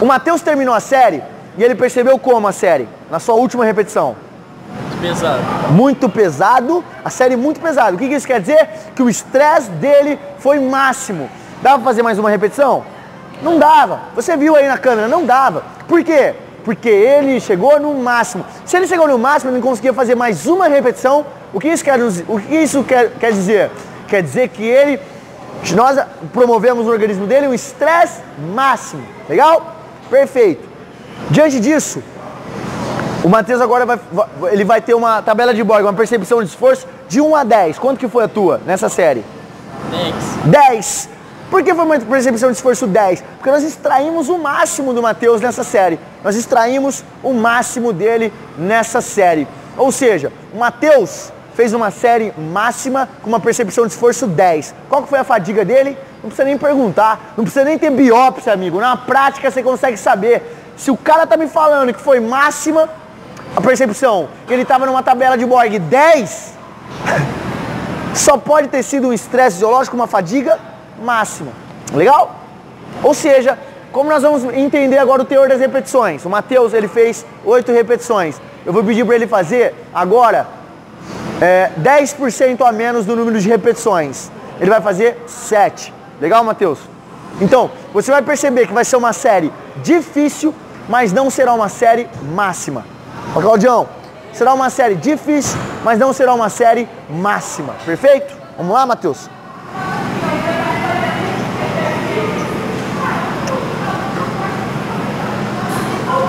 O 0.01 0.05
Matheus 0.05 0.41
terminou 0.41 0.73
a 0.73 0.79
série 0.79 1.23
e 1.57 1.63
ele 1.63 1.75
percebeu 1.75 2.19
como 2.19 2.47
a 2.47 2.51
série? 2.51 2.87
Na 3.09 3.19
sua 3.19 3.35
última 3.35 3.65
repetição. 3.65 4.15
Muito 4.77 5.01
pesado. 5.01 5.41
Muito 5.71 6.09
pesado, 6.09 6.85
a 7.03 7.09
série 7.09 7.35
muito 7.35 7.59
pesada. 7.59 7.95
O 7.95 7.99
que, 7.99 8.07
que 8.07 8.15
isso 8.15 8.27
quer 8.27 8.41
dizer? 8.41 8.67
Que 8.95 9.01
o 9.01 9.09
estresse 9.09 9.69
dele 9.71 10.19
foi 10.39 10.59
máximo. 10.59 11.29
Dá 11.61 11.73
pra 11.73 11.83
fazer 11.83 12.03
mais 12.03 12.19
uma 12.19 12.29
repetição? 12.29 12.83
Não 13.41 13.59
dava. 13.59 14.01
Você 14.15 14.35
viu 14.35 14.55
aí 14.55 14.67
na 14.67 14.77
câmera, 14.77 15.07
não 15.07 15.25
dava. 15.25 15.63
Por 15.87 16.03
quê? 16.03 16.33
Porque 16.63 16.89
ele 16.89 17.39
chegou 17.39 17.79
no 17.79 17.93
máximo. 17.95 18.45
Se 18.65 18.75
ele 18.75 18.87
chegou 18.87 19.07
no 19.07 19.17
máximo, 19.17 19.51
ele 19.51 19.59
não 19.59 19.67
conseguia 19.67 19.93
fazer 19.93 20.15
mais 20.15 20.45
uma 20.45 20.67
repetição. 20.67 21.25
O 21.53 21.59
que 21.59 21.67
isso 21.69 21.83
quer, 21.83 21.99
o 22.27 22.39
que 22.39 22.55
isso 22.55 22.83
quer, 22.83 23.11
quer 23.11 23.31
dizer? 23.31 23.71
Quer 24.07 24.21
dizer 24.21 24.49
que 24.49 24.63
ele, 24.63 24.99
nós 25.73 25.97
promovemos 26.33 26.85
no 26.85 26.91
organismo 26.91 27.25
dele 27.25 27.47
um 27.47 27.53
estresse 27.53 28.21
máximo. 28.53 29.03
Legal? 29.29 29.75
Perfeito. 30.09 30.67
Diante 31.29 31.59
disso, 31.59 32.01
o 33.23 33.29
Matheus 33.29 33.61
agora 33.61 33.85
vai, 33.85 33.99
ele 34.51 34.63
vai 34.63 34.81
ter 34.81 34.93
uma 34.93 35.21
tabela 35.21 35.53
de 35.53 35.63
Borg, 35.63 35.83
uma 35.83 35.93
percepção 35.93 36.41
de 36.41 36.49
esforço 36.49 36.87
de 37.09 37.19
1 37.19 37.35
a 37.35 37.43
10. 37.43 37.79
Quanto 37.79 37.99
que 37.99 38.07
foi 38.07 38.23
a 38.23 38.27
tua 38.27 38.61
nessa 38.65 38.89
série? 38.89 39.23
10. 39.91 40.15
10. 40.45 41.09
Por 41.49 41.63
que 41.63 41.73
foi 41.73 41.85
uma 41.85 41.99
percepção 41.99 42.49
de 42.49 42.57
esforço 42.57 42.85
10? 42.85 43.21
Porque 43.37 43.49
nós 43.49 43.63
extraímos 43.63 44.27
o 44.27 44.37
máximo 44.37 44.93
do 44.93 45.01
Mateus 45.01 45.39
nessa 45.39 45.63
série. 45.63 45.97
Nós 46.23 46.35
extraímos 46.35 47.05
o 47.23 47.33
máximo 47.33 47.93
dele 47.93 48.33
nessa 48.57 48.99
série. 48.99 49.47
Ou 49.77 49.91
seja, 49.91 50.31
o 50.53 50.57
Mateus 50.57 51.31
fez 51.55 51.73
uma 51.73 51.89
série 51.89 52.33
máxima 52.37 53.07
com 53.21 53.29
uma 53.29 53.39
percepção 53.39 53.87
de 53.87 53.93
esforço 53.93 54.27
10. 54.27 54.75
Qual 54.89 55.03
que 55.03 55.09
foi 55.09 55.19
a 55.19 55.23
fadiga 55.23 55.63
dele? 55.63 55.97
Não 56.21 56.29
precisa 56.29 56.43
nem 56.43 56.57
perguntar, 56.57 57.33
não 57.37 57.45
precisa 57.45 57.63
nem 57.63 57.77
ter 57.77 57.91
biópsia, 57.91 58.51
amigo. 58.51 58.79
Na 58.79 58.97
prática 58.97 59.49
você 59.49 59.63
consegue 59.63 59.95
saber. 59.95 60.43
Se 60.75 60.91
o 60.91 60.97
cara 60.97 61.25
tá 61.25 61.37
me 61.37 61.47
falando 61.47 61.93
que 61.93 62.01
foi 62.01 62.19
máxima 62.19 62.89
a 63.55 63.61
percepção, 63.61 64.27
que 64.45 64.53
ele 64.53 64.63
estava 64.63 64.85
numa 64.85 65.01
tabela 65.01 65.37
de 65.37 65.45
Borg 65.45 65.79
10, 65.79 66.53
só 68.13 68.37
pode 68.37 68.67
ter 68.67 68.83
sido 68.83 69.07
um 69.07 69.13
estresse 69.13 69.55
fisiológico, 69.55 69.95
uma 69.95 70.07
fadiga 70.07 70.59
máxima. 71.01 71.51
Legal? 71.93 72.35
Ou 73.03 73.13
seja, 73.13 73.57
como 73.91 74.09
nós 74.09 74.21
vamos 74.21 74.43
entender 74.43 74.97
agora 74.97 75.21
o 75.21 75.25
teor 75.25 75.47
das 75.49 75.59
repetições? 75.59 76.25
O 76.25 76.29
Matheus 76.29 76.73
ele 76.73 76.87
fez 76.87 77.25
oito 77.45 77.71
repetições. 77.71 78.39
Eu 78.65 78.73
vou 78.73 78.83
pedir 78.83 79.05
para 79.05 79.15
ele 79.15 79.27
fazer 79.27 79.73
agora 79.93 80.47
é, 81.41 81.71
10% 81.79 82.61
a 82.61 82.71
menos 82.71 83.05
do 83.05 83.15
número 83.15 83.39
de 83.39 83.47
repetições. 83.47 84.29
Ele 84.59 84.69
vai 84.69 84.81
fazer 84.81 85.17
7. 85.25 85.93
Legal, 86.19 86.43
Matheus? 86.43 86.79
Então, 87.39 87.69
você 87.93 88.11
vai 88.11 88.21
perceber 88.21 88.67
que 88.67 88.73
vai 88.73 88.83
ser 88.83 88.97
uma 88.97 89.13
série 89.13 89.53
difícil, 89.83 90.53
mas 90.89 91.13
não 91.13 91.29
será 91.29 91.53
uma 91.53 91.69
série 91.69 92.09
máxima. 92.33 92.83
Claudião, 93.33 93.87
será 94.33 94.53
uma 94.53 94.69
série 94.69 94.95
difícil, 94.95 95.57
mas 95.83 95.99
não 95.99 96.11
será 96.11 96.33
uma 96.33 96.49
série 96.49 96.89
máxima. 97.09 97.75
Perfeito? 97.85 98.35
Vamos 98.57 98.73
lá, 98.73 98.85
Matheus? 98.85 99.29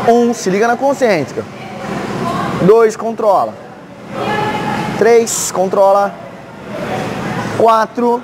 Um, 0.09 0.33
se 0.33 0.49
liga 0.49 0.67
na 0.67 0.75
consciência. 0.75 1.45
Dois, 2.63 2.97
controla. 2.97 3.53
Três, 4.97 5.53
controla. 5.53 6.15
Quatro. 7.59 8.23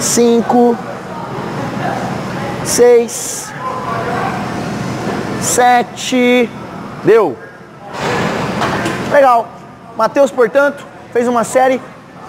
Cinco. 0.00 0.76
Seis. 2.64 3.52
Sete. 5.40 6.50
Deu. 7.04 7.38
Legal. 9.12 9.46
Matheus, 9.96 10.32
portanto, 10.32 10.84
fez 11.12 11.28
uma 11.28 11.44
série 11.44 11.80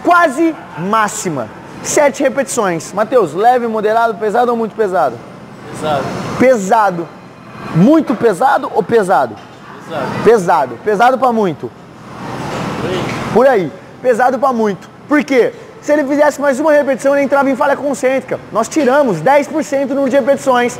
quase 0.03 0.55
máxima. 0.77 1.47
Sete 1.81 2.21
repetições. 2.21 2.93
Matheus, 2.93 3.33
leve, 3.33 3.65
moderado, 3.65 4.13
pesado 4.19 4.51
ou 4.51 4.57
muito 4.57 4.75
pesado? 4.75 5.17
Pesado. 5.71 6.03
Pesado. 6.37 7.07
Muito 7.75 8.15
pesado 8.15 8.71
ou 8.73 8.81
pesado? 8.81 9.35
Pesado. 9.83 10.23
Pesado. 10.23 10.79
Pesado 10.83 11.17
para 11.17 11.31
muito. 11.33 11.69
Por 13.33 13.47
aí. 13.47 13.71
Pesado 14.01 14.39
para 14.39 14.53
muito. 14.53 14.89
Por 15.07 15.23
quê? 15.23 15.53
Se 15.81 15.91
ele 15.91 16.03
fizesse 16.03 16.41
mais 16.41 16.59
uma 16.59 16.71
repetição, 16.71 17.13
ele 17.13 17.25
entrava 17.25 17.49
em 17.49 17.55
falha 17.55 17.75
concêntrica. 17.75 18.39
Nós 18.51 18.67
tiramos 18.67 19.21
10% 19.21 19.89
no 19.89 19.95
número 19.95 20.09
de 20.09 20.15
repetições. 20.15 20.79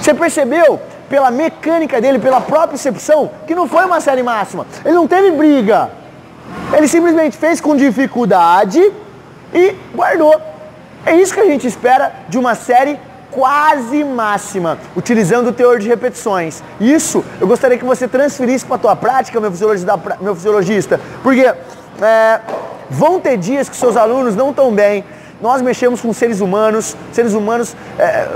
Você 0.00 0.14
percebeu? 0.14 0.80
Pela 1.08 1.30
mecânica 1.30 2.00
dele, 2.00 2.18
pela 2.18 2.40
própria 2.40 2.68
percepção, 2.68 3.30
que 3.46 3.54
não 3.54 3.66
foi 3.66 3.84
uma 3.84 4.00
série 4.00 4.22
máxima. 4.22 4.66
Ele 4.84 4.94
não 4.94 5.08
teve 5.08 5.30
briga. 5.30 5.90
Ele 6.72 6.86
simplesmente 6.86 7.36
fez 7.36 7.60
com 7.60 7.74
dificuldade 7.76 8.80
e 9.54 9.74
guardou. 9.94 10.40
É 11.04 11.16
isso 11.16 11.32
que 11.32 11.40
a 11.40 11.46
gente 11.46 11.66
espera 11.66 12.12
de 12.28 12.38
uma 12.38 12.54
série 12.54 13.00
quase 13.36 14.02
máxima, 14.02 14.78
utilizando 14.96 15.48
o 15.48 15.52
teor 15.52 15.78
de 15.78 15.86
repetições. 15.86 16.62
Isso 16.80 17.22
eu 17.38 17.46
gostaria 17.46 17.76
que 17.76 17.84
você 17.84 18.08
transferisse 18.08 18.64
para 18.64 18.76
a 18.76 18.78
tua 18.78 18.96
prática, 18.96 19.38
meu 19.38 19.50
fisiologista, 19.50 20.00
meu 20.22 20.34
fisiologista 20.34 20.98
porque 21.22 21.42
é, 21.44 22.40
vão 22.88 23.20
ter 23.20 23.36
dias 23.36 23.68
que 23.68 23.76
seus 23.76 23.94
alunos 23.94 24.34
não 24.34 24.50
estão 24.50 24.72
bem. 24.72 25.04
Nós 25.40 25.60
mexemos 25.60 26.00
com 26.00 26.14
seres 26.14 26.40
humanos, 26.40 26.96
seres 27.12 27.34
humanos, 27.34 27.76
é, 27.98 28.02
é, 28.04 28.30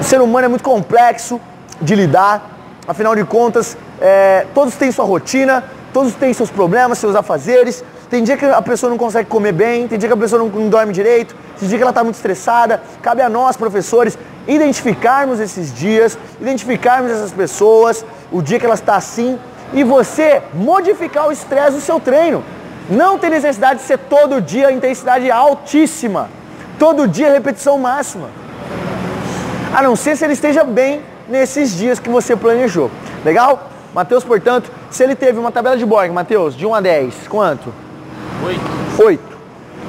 o 0.00 0.02
ser 0.02 0.20
humano 0.20 0.46
é 0.46 0.48
muito 0.48 0.64
complexo 0.64 1.40
de 1.80 1.94
lidar, 1.94 2.50
afinal 2.88 3.14
de 3.14 3.24
contas, 3.24 3.76
é, 4.00 4.46
todos 4.52 4.74
têm 4.74 4.90
sua 4.90 5.04
rotina, 5.04 5.62
todos 5.92 6.12
têm 6.14 6.34
seus 6.34 6.50
problemas, 6.50 6.98
seus 6.98 7.14
afazeres. 7.14 7.84
Tem 8.10 8.24
dia 8.24 8.36
que 8.36 8.44
a 8.44 8.60
pessoa 8.60 8.90
não 8.90 8.98
consegue 8.98 9.28
comer 9.28 9.52
bem, 9.52 9.86
tem 9.86 9.96
dia 9.96 10.08
que 10.08 10.12
a 10.12 10.16
pessoa 10.16 10.42
não, 10.42 10.48
não 10.48 10.68
dorme 10.68 10.92
direito, 10.92 11.36
tem 11.58 11.68
dia 11.68 11.78
que 11.78 11.82
ela 11.82 11.92
está 11.92 12.02
muito 12.02 12.16
estressada. 12.16 12.82
Cabe 13.00 13.22
a 13.22 13.28
nós, 13.28 13.56
professores, 13.56 14.18
identificarmos 14.48 15.38
esses 15.38 15.72
dias, 15.72 16.18
identificarmos 16.40 17.12
essas 17.12 17.30
pessoas, 17.30 18.04
o 18.32 18.42
dia 18.42 18.58
que 18.58 18.66
ela 18.66 18.74
está 18.74 18.96
assim, 18.96 19.38
e 19.72 19.84
você 19.84 20.42
modificar 20.52 21.28
o 21.28 21.32
estresse 21.32 21.76
do 21.76 21.80
seu 21.80 22.00
treino. 22.00 22.42
Não 22.90 23.16
tem 23.16 23.30
necessidade 23.30 23.78
de 23.78 23.86
ser 23.86 23.98
todo 23.98 24.40
dia 24.40 24.72
intensidade 24.72 25.30
altíssima, 25.30 26.28
todo 26.80 27.06
dia 27.06 27.30
repetição 27.30 27.78
máxima. 27.78 28.28
A 29.72 29.80
não 29.82 29.94
ser 29.94 30.16
se 30.16 30.24
ele 30.24 30.32
esteja 30.32 30.64
bem 30.64 31.00
nesses 31.28 31.70
dias 31.76 32.00
que 32.00 32.10
você 32.10 32.34
planejou. 32.34 32.90
Legal? 33.24 33.70
Mateus, 33.94 34.24
portanto, 34.24 34.68
se 34.90 35.04
ele 35.04 35.14
teve 35.14 35.38
uma 35.38 35.52
tabela 35.52 35.76
de 35.76 35.86
Borg, 35.86 36.10
Mateus, 36.10 36.56
de 36.56 36.66
1 36.66 36.74
a 36.74 36.80
10, 36.80 37.28
quanto? 37.28 37.72
8. 38.44 38.60
8. 39.02 39.38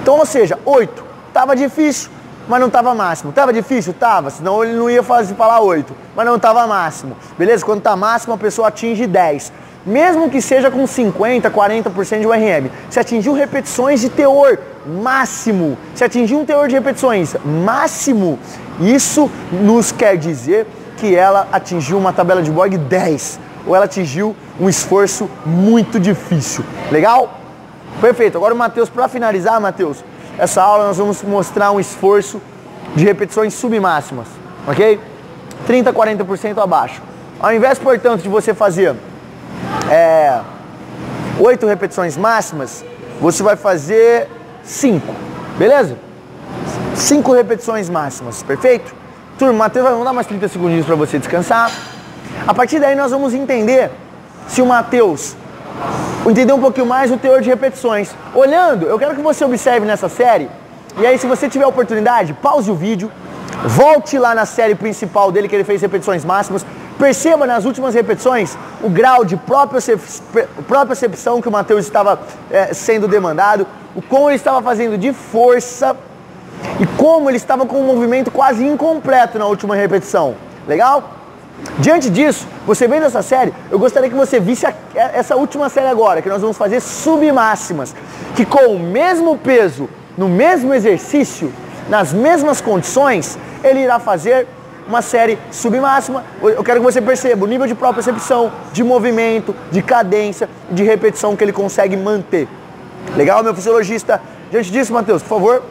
Então, 0.01 0.17
ou 0.17 0.25
seja, 0.25 0.57
8. 0.65 1.03
Tava 1.33 1.55
difícil, 1.55 2.09
mas 2.47 2.59
não 2.59 2.69
tava 2.69 2.93
máximo. 2.93 3.31
Tava 3.31 3.53
difícil? 3.53 3.93
Tava, 3.93 4.29
senão 4.29 4.63
ele 4.63 4.73
não 4.73 4.89
ia 4.89 5.03
fazer, 5.03 5.35
falar 5.35 5.61
8. 5.61 5.93
Mas 6.15 6.25
não 6.25 6.37
tava 6.37 6.65
máximo. 6.67 7.15
Beleza? 7.37 7.65
Quando 7.65 7.81
tá 7.81 7.95
máximo, 7.95 8.33
a 8.33 8.37
pessoa 8.37 8.67
atinge 8.67 9.07
10. 9.07 9.53
Mesmo 9.85 10.29
que 10.29 10.41
seja 10.41 10.69
com 10.69 10.85
50, 10.85 11.49
40% 11.49 12.19
de 12.19 12.27
URM. 12.27 12.69
Se 12.89 12.99
atingiu 12.99 13.33
repetições 13.33 14.01
de 14.01 14.09
teor 14.09 14.59
máximo, 14.85 15.77
se 15.95 16.03
atingiu 16.03 16.39
um 16.39 16.45
teor 16.45 16.67
de 16.67 16.75
repetições 16.75 17.35
máximo, 17.43 18.37
isso 18.79 19.29
nos 19.51 19.91
quer 19.91 20.17
dizer 20.17 20.67
que 20.97 21.15
ela 21.15 21.47
atingiu 21.51 21.97
uma 21.97 22.13
tabela 22.13 22.43
de 22.43 22.51
Borg 22.51 22.77
10 22.77 23.39
ou 23.65 23.75
ela 23.75 23.85
atingiu 23.85 24.35
um 24.59 24.69
esforço 24.69 25.29
muito 25.45 25.99
difícil. 25.99 26.63
Legal? 26.91 27.40
Perfeito. 27.99 28.37
Agora, 28.37 28.55
Matheus, 28.55 28.89
para 28.89 29.07
finalizar, 29.07 29.59
Matheus, 29.59 30.03
essa 30.37 30.61
aula 30.61 30.87
nós 30.87 30.97
vamos 30.97 31.21
mostrar 31.23 31.71
um 31.71 31.79
esforço 31.79 32.41
de 32.95 33.03
repetições 33.03 33.53
submáximas, 33.53 34.27
ok? 34.67 34.99
30, 35.67 35.93
40% 35.93 36.57
abaixo. 36.57 37.01
Ao 37.39 37.53
invés, 37.53 37.77
portanto, 37.79 38.21
de 38.21 38.29
você 38.29 38.53
fazer 38.53 38.95
é, 39.89 40.39
8 41.39 41.65
repetições 41.65 42.17
máximas, 42.17 42.83
você 43.19 43.43
vai 43.43 43.55
fazer 43.55 44.27
5. 44.63 45.13
Beleza? 45.57 45.97
Cinco 46.95 47.33
repetições 47.33 47.89
máximas, 47.89 48.43
perfeito? 48.43 48.93
Turma, 49.37 49.53
Matheus 49.53 49.85
vai 49.85 50.03
dar 50.03 50.13
mais 50.13 50.27
30 50.27 50.47
segundinhos 50.47 50.85
para 50.85 50.95
você 50.95 51.17
descansar. 51.17 51.71
A 52.45 52.53
partir 52.53 52.79
daí 52.79 52.95
nós 52.95 53.11
vamos 53.11 53.33
entender 53.33 53.89
se 54.47 54.61
o 54.61 54.65
Matheus 54.65 55.35
entender 56.29 56.53
um 56.53 56.59
pouquinho 56.59 56.85
mais 56.85 57.11
o 57.11 57.17
teor 57.17 57.41
de 57.41 57.49
repetições. 57.49 58.11
Olhando, 58.33 58.85
eu 58.85 58.97
quero 58.99 59.15
que 59.15 59.21
você 59.21 59.43
observe 59.43 59.85
nessa 59.85 60.07
série, 60.09 60.49
e 60.97 61.05
aí 61.05 61.17
se 61.17 61.27
você 61.27 61.49
tiver 61.49 61.65
oportunidade, 61.65 62.33
pause 62.33 62.69
o 62.69 62.75
vídeo, 62.75 63.11
volte 63.65 64.17
lá 64.17 64.35
na 64.35 64.45
série 64.45 64.75
principal 64.75 65.31
dele 65.31 65.47
que 65.47 65.55
ele 65.55 65.63
fez 65.63 65.81
repetições 65.81 66.25
máximas, 66.25 66.65
perceba 66.97 67.47
nas 67.47 67.65
últimas 67.65 67.95
repetições 67.95 68.57
o 68.83 68.89
grau 68.89 69.25
de 69.25 69.35
própria 69.35 69.81
percepção 70.85 71.41
que 71.41 71.47
o 71.47 71.51
Matheus 71.51 71.85
estava 71.85 72.19
é, 72.49 72.73
sendo 72.73 73.07
demandado, 73.07 73.65
o 73.95 74.01
como 74.01 74.29
ele 74.29 74.35
estava 74.35 74.61
fazendo 74.61 74.97
de 74.97 75.11
força 75.11 75.95
e 76.79 76.85
como 76.97 77.29
ele 77.29 77.37
estava 77.37 77.65
com 77.65 77.81
um 77.81 77.85
movimento 77.85 78.29
quase 78.29 78.65
incompleto 78.65 79.39
na 79.39 79.45
última 79.45 79.75
repetição. 79.75 80.35
Legal? 80.67 81.20
Diante 81.79 82.09
disso, 82.09 82.47
você 82.65 82.87
vendo 82.87 83.05
essa 83.05 83.21
série, 83.21 83.53
eu 83.69 83.79
gostaria 83.79 84.09
que 84.09 84.15
você 84.15 84.39
visse 84.39 84.65
a, 84.65 84.73
essa 84.95 85.35
última 85.35 85.69
série 85.69 85.87
agora, 85.87 86.21
que 86.21 86.29
nós 86.29 86.41
vamos 86.41 86.57
fazer 86.57 86.79
submáximas, 86.79 87.95
que 88.35 88.45
com 88.45 88.75
o 88.75 88.79
mesmo 88.79 89.37
peso, 89.37 89.89
no 90.17 90.27
mesmo 90.27 90.73
exercício, 90.73 91.51
nas 91.89 92.13
mesmas 92.13 92.61
condições, 92.61 93.37
ele 93.63 93.81
irá 93.81 93.99
fazer 93.99 94.47
uma 94.87 95.01
série 95.01 95.37
submáxima. 95.51 96.23
Eu 96.41 96.63
quero 96.63 96.79
que 96.79 96.85
você 96.85 97.01
perceba 97.01 97.45
o 97.45 97.47
nível 97.47 97.67
de 97.67 97.75
própria 97.75 98.03
percepção, 98.03 98.51
de 98.73 98.83
movimento, 98.83 99.55
de 99.71 99.81
cadência, 99.81 100.49
de 100.69 100.83
repetição 100.83 101.35
que 101.35 101.43
ele 101.43 101.53
consegue 101.53 101.95
manter. 101.95 102.47
Legal, 103.15 103.43
meu 103.43 103.55
fisiologista? 103.55 104.21
Diante 104.51 104.71
disso, 104.71 104.93
Matheus, 104.93 105.21
por 105.21 105.29
favor. 105.29 105.63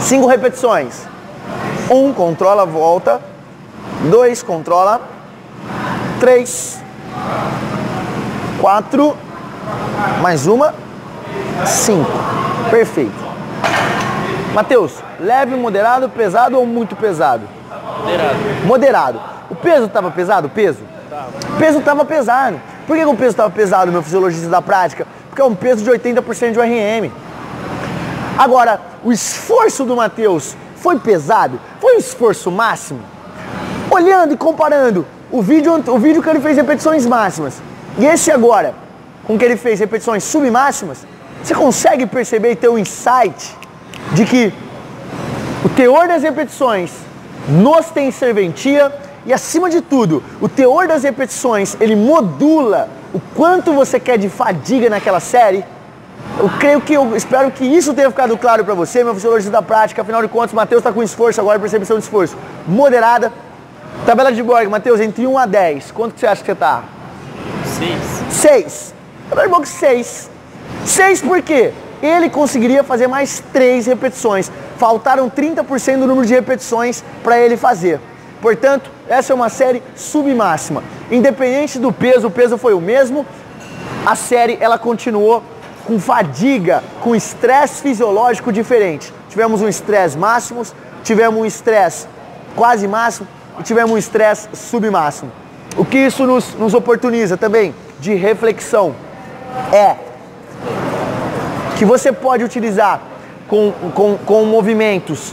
Cinco 0.00 0.26
repetições. 0.26 1.06
Um, 1.90 2.12
controla, 2.12 2.64
volta. 2.64 3.20
Dois, 4.10 4.42
controla. 4.42 5.00
Três. 6.20 6.80
Quatro. 8.60 9.16
Mais 10.22 10.46
uma. 10.46 10.74
Cinco. 11.66 12.10
Perfeito. 12.70 13.28
Matheus, 14.54 14.94
leve, 15.20 15.54
moderado, 15.56 16.08
pesado 16.08 16.58
ou 16.58 16.66
muito 16.66 16.96
pesado? 16.96 17.42
Moderado. 18.02 18.38
Moderado. 18.64 19.20
O 19.50 19.54
peso 19.54 19.86
estava 19.86 20.10
pesado? 20.10 20.46
O 20.46 20.50
peso? 20.50 20.80
Tava. 21.08 21.28
O 21.54 21.58
peso 21.58 21.78
estava 21.78 22.04
pesado. 22.04 22.60
Por 22.86 22.96
que, 22.96 23.02
que 23.02 23.08
o 23.08 23.16
peso 23.16 23.30
estava 23.30 23.50
pesado, 23.50 23.92
meu 23.92 24.02
fisiologista 24.02 24.48
da 24.48 24.62
prática? 24.62 25.06
Porque 25.28 25.42
é 25.42 25.44
um 25.44 25.54
peso 25.54 25.84
de 25.84 25.90
80% 25.90 26.52
de 26.52 26.58
RM. 26.58 27.10
Agora, 28.38 28.80
o 29.02 29.10
esforço 29.10 29.84
do 29.84 29.96
Matheus 29.96 30.56
foi 30.76 30.96
pesado? 30.96 31.60
Foi 31.80 31.96
um 31.96 31.98
esforço 31.98 32.52
máximo? 32.52 33.00
Olhando 33.90 34.34
e 34.34 34.36
comparando 34.36 35.04
o 35.28 35.42
vídeo, 35.42 35.82
o 35.88 35.98
vídeo 35.98 36.22
que 36.22 36.30
ele 36.30 36.38
fez 36.40 36.56
repetições 36.56 37.04
máximas 37.04 37.60
e 37.98 38.06
esse 38.06 38.30
agora, 38.30 38.74
com 39.24 39.36
que 39.36 39.44
ele 39.44 39.56
fez 39.56 39.80
repetições 39.80 40.22
submáximas, 40.22 41.04
você 41.42 41.52
consegue 41.52 42.06
perceber 42.06 42.52
e 42.52 42.56
ter 42.56 42.68
um 42.68 42.78
insight 42.78 43.56
de 44.12 44.24
que 44.24 44.52
o 45.64 45.68
teor 45.70 46.06
das 46.06 46.22
repetições 46.22 46.92
nos 47.48 47.86
tem 47.86 48.12
serventia 48.12 48.94
e 49.26 49.32
acima 49.32 49.68
de 49.68 49.80
tudo, 49.80 50.22
o 50.40 50.48
teor 50.48 50.86
das 50.86 51.02
repetições 51.02 51.76
ele 51.80 51.96
modula 51.96 52.88
o 53.12 53.20
quanto 53.34 53.72
você 53.72 53.98
quer 53.98 54.16
de 54.16 54.28
fadiga 54.28 54.88
naquela 54.88 55.18
série 55.18 55.64
eu 56.38 56.48
creio 56.58 56.80
que, 56.80 56.94
eu 56.94 57.16
espero 57.16 57.50
que 57.50 57.64
isso 57.64 57.92
tenha 57.92 58.08
ficado 58.10 58.36
claro 58.38 58.64
para 58.64 58.72
você, 58.72 59.02
meu 59.02 59.12
fisiologista 59.12 59.50
da 59.50 59.60
prática. 59.60 60.02
Afinal 60.02 60.22
de 60.22 60.28
contas, 60.28 60.52
Matheus 60.52 60.80
está 60.80 60.92
com 60.92 61.02
esforço 61.02 61.40
agora, 61.40 61.58
percepção 61.58 61.98
de 61.98 62.04
esforço 62.04 62.36
moderada. 62.66 63.32
Tabela 64.06 64.30
de 64.30 64.42
Borg, 64.42 64.68
Matheus, 64.68 65.00
entre 65.00 65.26
1 65.26 65.36
a 65.36 65.46
10, 65.46 65.90
quanto 65.90 66.14
que 66.14 66.20
você 66.20 66.26
acha 66.26 66.40
que 66.40 66.46
você 66.46 66.52
está? 66.52 66.84
6. 67.76 67.98
6. 68.30 68.94
Tabela 69.28 69.48
de 69.48 69.52
Borg, 69.52 69.66
6. 69.66 70.30
6 70.84 71.22
por 71.22 71.42
quê? 71.42 71.72
Ele 72.00 72.30
conseguiria 72.30 72.84
fazer 72.84 73.08
mais 73.08 73.42
3 73.52 73.86
repetições. 73.86 74.50
Faltaram 74.76 75.28
30% 75.28 75.98
do 75.98 76.06
número 76.06 76.24
de 76.24 76.34
repetições 76.34 77.02
para 77.24 77.36
ele 77.40 77.56
fazer. 77.56 78.00
Portanto, 78.40 78.88
essa 79.08 79.32
é 79.32 79.34
uma 79.34 79.48
série 79.48 79.82
submáxima. 79.96 80.84
Independente 81.10 81.80
do 81.80 81.92
peso, 81.92 82.28
o 82.28 82.30
peso 82.30 82.56
foi 82.56 82.74
o 82.74 82.80
mesmo. 82.80 83.26
A 84.06 84.14
série 84.14 84.56
ela 84.60 84.78
continuou 84.78 85.42
com 85.88 85.98
fadiga, 85.98 86.84
com 87.00 87.16
estresse 87.16 87.80
fisiológico 87.80 88.52
diferente. 88.52 89.10
Tivemos 89.30 89.62
um 89.62 89.68
estresse 89.68 90.18
máximo, 90.18 90.62
tivemos 91.02 91.40
um 91.40 91.46
estresse 91.46 92.06
quase 92.54 92.86
máximo 92.86 93.26
e 93.58 93.62
tivemos 93.62 93.92
um 93.92 93.96
estresse 93.96 94.50
submáximo. 94.52 95.32
O 95.78 95.86
que 95.86 95.96
isso 95.96 96.26
nos, 96.26 96.52
nos 96.56 96.74
oportuniza 96.74 97.38
também 97.38 97.74
de 98.00 98.14
reflexão 98.14 98.94
é 99.72 99.96
que 101.78 101.86
você 101.86 102.12
pode 102.12 102.44
utilizar 102.44 103.00
com, 103.48 103.72
com, 103.94 104.18
com 104.18 104.44
movimentos, 104.44 105.32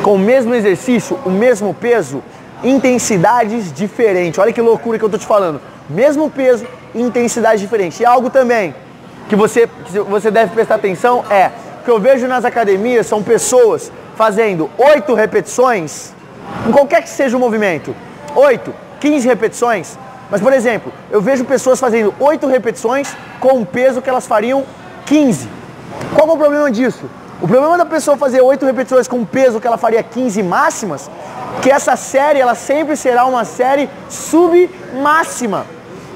com 0.00 0.14
o 0.14 0.18
mesmo 0.18 0.54
exercício, 0.54 1.18
o 1.24 1.30
mesmo 1.30 1.74
peso, 1.74 2.22
intensidades 2.62 3.72
diferentes. 3.72 4.38
Olha 4.38 4.52
que 4.52 4.60
loucura 4.60 4.96
que 4.96 5.04
eu 5.04 5.08
estou 5.08 5.18
te 5.18 5.26
falando. 5.26 5.60
Mesmo 5.90 6.30
peso, 6.30 6.64
intensidades 6.94 7.60
diferentes. 7.60 7.98
E 7.98 8.04
algo 8.04 8.30
também 8.30 8.72
que 9.28 9.36
você, 9.36 9.68
que 9.84 9.98
você 10.00 10.30
deve 10.30 10.52
prestar 10.52 10.76
atenção 10.76 11.24
é 11.30 11.50
que 11.84 11.90
eu 11.90 12.00
vejo 12.00 12.26
nas 12.26 12.44
academias 12.44 13.06
são 13.06 13.22
pessoas 13.22 13.92
fazendo 14.16 14.70
oito 14.78 15.14
repetições, 15.14 16.12
em 16.66 16.72
qualquer 16.72 17.02
que 17.02 17.08
seja 17.08 17.36
o 17.36 17.40
movimento, 17.40 17.94
8, 18.34 18.74
15 19.00 19.28
repetições. 19.28 19.98
Mas, 20.30 20.40
por 20.40 20.52
exemplo, 20.52 20.92
eu 21.10 21.20
vejo 21.20 21.44
pessoas 21.44 21.78
fazendo 21.78 22.12
oito 22.18 22.46
repetições 22.46 23.16
com 23.40 23.58
um 23.58 23.64
peso 23.64 24.02
que 24.02 24.10
elas 24.10 24.26
fariam 24.26 24.64
15. 25.06 25.48
Qual 26.14 26.28
é 26.28 26.32
o 26.32 26.36
problema 26.36 26.70
disso? 26.70 27.08
O 27.40 27.46
problema 27.46 27.78
da 27.78 27.86
pessoa 27.86 28.16
fazer 28.16 28.40
oito 28.40 28.66
repetições 28.66 29.06
com 29.06 29.18
um 29.18 29.24
peso 29.24 29.60
que 29.60 29.66
ela 29.66 29.78
faria 29.78 30.02
15 30.02 30.42
máximas, 30.42 31.08
que 31.62 31.70
essa 31.70 31.96
série 31.96 32.40
ela 32.40 32.54
sempre 32.54 32.96
será 32.96 33.24
uma 33.26 33.44
série 33.44 33.88
submáxima. 34.08 35.64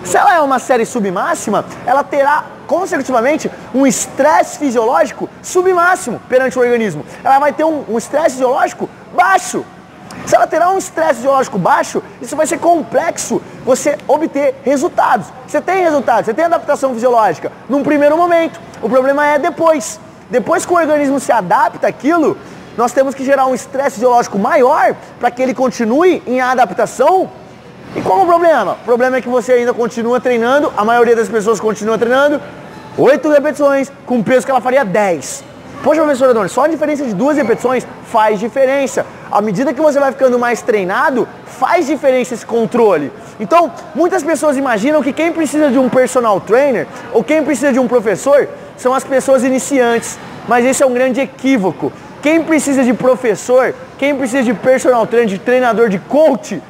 Se 0.05 0.17
ela 0.17 0.35
é 0.35 0.41
uma 0.41 0.59
série 0.59 0.85
submáxima, 0.85 1.65
ela 1.87 2.03
terá 2.03 2.45
consecutivamente 2.67 3.51
um 3.75 3.87
estresse 3.87 4.59
fisiológico 4.59 5.29
submáximo 5.43 6.21
perante 6.29 6.59
o 6.59 6.63
organismo. 6.63 7.05
Ela 7.23 7.39
vai 7.39 7.53
ter 7.53 7.65
um 7.65 7.97
estresse 7.97 8.31
fisiológico 8.31 8.89
baixo. 9.15 9.65
Se 10.27 10.37
ela 10.37 10.47
terá 10.47 10.71
um 10.71 10.79
estresse 10.79 11.17
fisiológico 11.17 11.59
baixo, 11.59 12.03
isso 12.21 12.37
vai 12.37 12.47
ser 12.47 12.59
complexo 12.59 13.41
você 13.65 13.97
obter 14.07 14.55
resultados. 14.65 15.27
Você 15.47 15.61
tem 15.61 15.83
resultados, 15.83 16.27
você 16.27 16.35
tem 16.35 16.45
adaptação 16.45 16.93
fisiológica 16.95 17.51
num 17.69 17.83
primeiro 17.83 18.17
momento. 18.17 18.61
O 18.83 18.89
problema 18.89 19.27
é 19.27 19.39
depois. 19.39 20.01
Depois 20.31 20.65
que 20.65 20.73
o 20.73 20.77
organismo 20.77 21.21
se 21.21 21.31
adapta 21.31 21.87
àquilo, 21.89 22.37
nós 22.77 22.93
temos 22.93 23.15
que 23.15 23.25
gerar 23.25 23.47
um 23.47 23.55
estresse 23.55 23.97
fisiológico 23.97 24.39
maior 24.39 24.95
para 25.21 25.31
que 25.31 25.43
ele 25.43 25.55
continue 25.55 26.23
em 26.27 26.41
adaptação 26.41 27.31
e 27.95 28.01
qual 28.01 28.21
é 28.21 28.23
o 28.23 28.27
problema? 28.27 28.73
O 28.73 28.85
problema 28.85 29.19
é 29.19 29.21
que 29.21 29.29
você 29.29 29.53
ainda 29.53 29.75
continua 29.75 30.19
treinando, 30.19 30.73
a 30.77 30.85
maioria 30.85 31.15
das 31.15 31.29
pessoas 31.29 31.61
continua 31.61 31.99
treinando, 31.99 32.41
oito 32.97 33.29
repetições 33.31 33.93
com 34.07 34.23
peso 34.23 34.47
que 34.47 34.51
ela 34.51 34.63
faria 34.63 34.83
10. 34.83 35.45
Poxa, 35.83 36.01
professor 36.01 36.31
Adoni, 36.31 36.49
só 36.49 36.65
a 36.65 36.69
diferença 36.69 37.05
de 37.05 37.13
duas 37.13 37.37
repetições 37.37 37.87
faz 38.07 38.41
diferença. 38.41 39.05
À 39.31 39.43
medida 39.43 39.75
que 39.75 39.81
você 39.81 39.99
vai 39.99 40.13
ficando 40.13 40.39
mais 40.39 40.63
treinado, 40.63 41.29
faz 41.45 41.87
diferença 41.87 42.33
esse 42.33 42.47
controle. 42.47 43.13
Então, 43.39 43.71
muitas 43.95 44.23
pessoas 44.23 44.57
imaginam 44.57 45.03
que 45.03 45.13
quem 45.13 45.33
precisa 45.33 45.71
de 45.71 45.79
um 45.79 45.89
personal 45.89 46.41
trainer 46.41 46.87
ou 47.13 47.23
quem 47.23 47.43
precisa 47.43 47.73
de 47.73 47.79
um 47.79 47.89
professor 47.89 48.49
são 48.77 48.95
as 48.95 49.05
pessoas 49.05 49.43
iniciantes. 49.45 50.19
Mas 50.49 50.65
esse 50.65 50.83
é 50.83 50.87
um 50.87 50.95
grande 50.95 51.21
equívoco. 51.21 51.93
Quem 52.23 52.43
precisa 52.43 52.85
de 52.85 52.95
professor, 52.95 53.75
quem 53.99 54.15
precisa 54.15 54.45
de 54.45 54.55
personal 54.55 55.07
trainer, 55.07 55.29
de 55.29 55.39
treinador, 55.39 55.89
de 55.89 55.99
coach, 55.99 56.63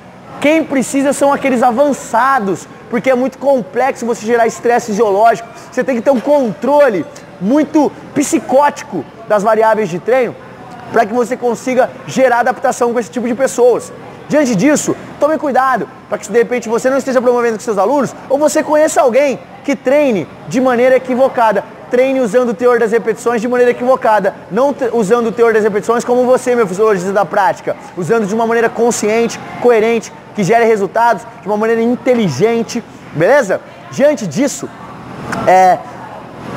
quem 0.42 0.64
precisa 0.64 1.12
são 1.12 1.32
aqueles 1.32 1.62
avançados, 1.62 2.66
porque 2.90 3.08
é 3.08 3.14
muito 3.14 3.38
complexo 3.38 4.04
você 4.04 4.26
gerar 4.26 4.44
estresse 4.44 4.86
fisiológico. 4.86 5.48
Você 5.70 5.84
tem 5.84 5.94
que 5.94 6.02
ter 6.02 6.10
um 6.10 6.18
controle 6.18 7.06
muito 7.40 7.92
psicótico 8.12 9.04
das 9.28 9.44
variáveis 9.44 9.88
de 9.88 10.00
treino 10.00 10.34
para 10.92 11.06
que 11.06 11.14
você 11.14 11.36
consiga 11.36 11.88
gerar 12.08 12.40
adaptação 12.40 12.92
com 12.92 12.98
esse 12.98 13.08
tipo 13.08 13.28
de 13.28 13.36
pessoas. 13.36 13.92
Diante 14.28 14.56
disso, 14.56 14.96
tome 15.20 15.38
cuidado 15.38 15.88
para 16.08 16.18
que 16.18 16.28
de 16.28 16.36
repente 16.36 16.68
você 16.68 16.90
não 16.90 16.98
esteja 16.98 17.22
promovendo 17.22 17.54
com 17.54 17.60
seus 17.60 17.78
alunos 17.78 18.12
ou 18.28 18.36
você 18.36 18.64
conheça 18.64 19.00
alguém 19.00 19.38
que 19.62 19.76
treine 19.76 20.26
de 20.48 20.60
maneira 20.60 20.96
equivocada 20.96 21.62
treine 21.92 22.20
usando 22.20 22.48
o 22.48 22.54
teor 22.54 22.78
das 22.78 22.90
repetições 22.90 23.42
de 23.42 23.46
maneira 23.46 23.70
equivocada, 23.70 24.34
não 24.50 24.74
usando 24.94 25.26
o 25.26 25.32
teor 25.32 25.52
das 25.52 25.62
repetições 25.62 26.02
como 26.02 26.24
você, 26.24 26.56
meu 26.56 26.66
fisiologista 26.66 27.12
da 27.12 27.26
prática, 27.26 27.76
usando 27.98 28.26
de 28.26 28.34
uma 28.34 28.46
maneira 28.46 28.70
consciente, 28.70 29.38
coerente, 29.60 30.10
que 30.34 30.42
gere 30.42 30.64
resultados 30.64 31.24
de 31.40 31.48
uma 31.48 31.56
maneira 31.56 31.82
inteligente, 31.82 32.82
beleza? 33.14 33.60
Diante 33.90 34.26
disso, 34.26 34.68
É, 35.46 35.78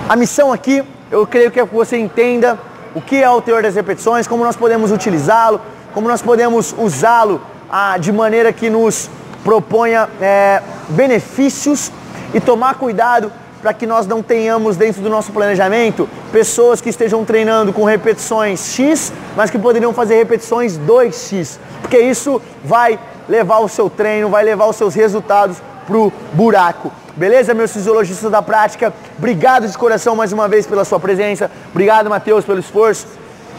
a 0.08 0.16
missão 0.16 0.52
aqui, 0.52 0.84
eu 1.12 1.26
creio 1.26 1.50
que 1.52 1.60
é 1.60 1.66
que 1.66 1.74
você 1.74 1.98
entenda 1.98 2.58
o 2.94 3.02
que 3.02 3.22
é 3.22 3.30
o 3.30 3.42
teor 3.42 3.62
das 3.64 3.76
repetições, 3.76 4.28
como 4.28 4.44
nós 4.44 4.56
podemos 4.56 4.92
utilizá-lo, 4.92 5.60
como 5.94 6.08
nós 6.08 6.22
podemos 6.22 6.76
usá-lo 6.78 7.42
ah, 7.70 7.98
de 7.98 8.12
maneira 8.12 8.54
que 8.54 8.70
nos 8.70 9.10
proponha 9.44 10.08
é, 10.22 10.62
benefícios 10.90 11.92
e 12.34 12.40
tomar 12.40 12.76
cuidado 12.76 13.32
para 13.62 13.74
que 13.74 13.88
nós 13.88 14.06
não 14.06 14.22
tenhamos 14.22 14.78
dentro 14.78 15.02
do 15.02 15.10
nosso 15.10 15.32
planejamento 15.32 16.08
pessoas 16.32 16.80
que 16.82 16.90
estejam 16.90 17.26
treinando 17.26 17.74
com 17.74 17.84
repetições 17.84 18.74
X, 18.74 19.12
mas 19.36 19.50
que 19.50 19.58
poderiam 19.58 19.94
fazer 19.94 20.16
repetições 20.16 20.78
2X, 20.78 21.58
porque 21.82 21.98
isso 21.98 22.42
vai 22.64 23.00
levar 23.28 23.60
o 23.60 23.68
seu 23.68 23.90
treino, 23.90 24.30
vai 24.30 24.44
levar 24.44 24.66
os 24.66 24.76
seus 24.76 24.94
resultados 24.94 25.58
pro 25.86 26.12
buraco. 26.34 26.92
Beleza, 27.16 27.54
meus 27.54 27.72
fisiologistas 27.72 28.30
da 28.30 28.42
prática? 28.42 28.94
Obrigado 29.18 29.68
de 29.68 29.78
coração 29.78 30.16
mais 30.16 30.34
uma 30.34 30.48
vez 30.48 30.68
pela 30.68 30.84
sua 30.84 31.00
presença. 31.00 31.50
Obrigado, 31.72 32.10
Matheus, 32.10 32.44
pelo 32.44 32.60
esforço, 32.60 33.08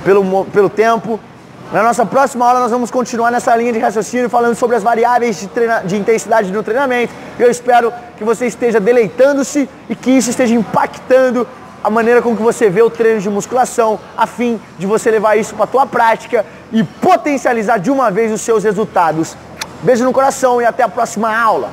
pelo, 0.05 0.45
pelo 0.47 0.69
tempo. 0.69 1.19
Na 1.73 1.83
nossa 1.83 2.07
próxima 2.07 2.47
aula 2.47 2.61
nós 2.61 2.71
vamos 2.71 2.91
continuar 2.91 3.31
nessa 3.31 3.57
linha 3.57 3.73
de 3.73 3.79
raciocínio 3.79 4.31
falando 4.31 4.55
sobre 4.55 4.77
as 4.77 4.83
variáveis 4.83 5.41
de, 5.41 5.49
treina, 5.49 5.81
de 5.81 5.97
intensidade 5.97 6.53
no 6.53 6.63
treinamento. 6.63 7.13
Eu 7.39 7.51
espero 7.51 7.93
que 8.17 8.23
você 8.23 8.47
esteja 8.47 8.79
deleitando-se 8.79 9.69
e 9.89 9.97
que 9.97 10.11
isso 10.11 10.31
esteja 10.31 10.55
impactando 10.55 11.47
a 11.83 11.91
maneira 11.91 12.21
com 12.23 12.37
que 12.37 12.43
você 12.43 12.69
vê 12.69 12.83
o 12.83 12.91
treino 12.91 13.21
de 13.21 13.31
musculação, 13.31 13.99
a 14.17 14.27
fim 14.27 14.61
de 14.79 14.87
você 14.87 15.11
levar 15.11 15.37
isso 15.37 15.55
para 15.55 15.65
a 15.65 15.69
tua 15.69 15.87
prática 15.87 16.45
e 16.73 16.85
potencializar 16.85 17.79
de 17.79 17.91
uma 17.91 18.11
vez 18.11 18.33
os 18.33 18.41
seus 18.43 18.65
resultados. 18.65 19.37
Beijo 19.87 20.05
no 20.05 20.13
coração 20.13 20.61
e 20.61 20.65
até 20.65 20.83
a 20.83 20.89
próxima 20.89 21.33
aula. 21.33 21.71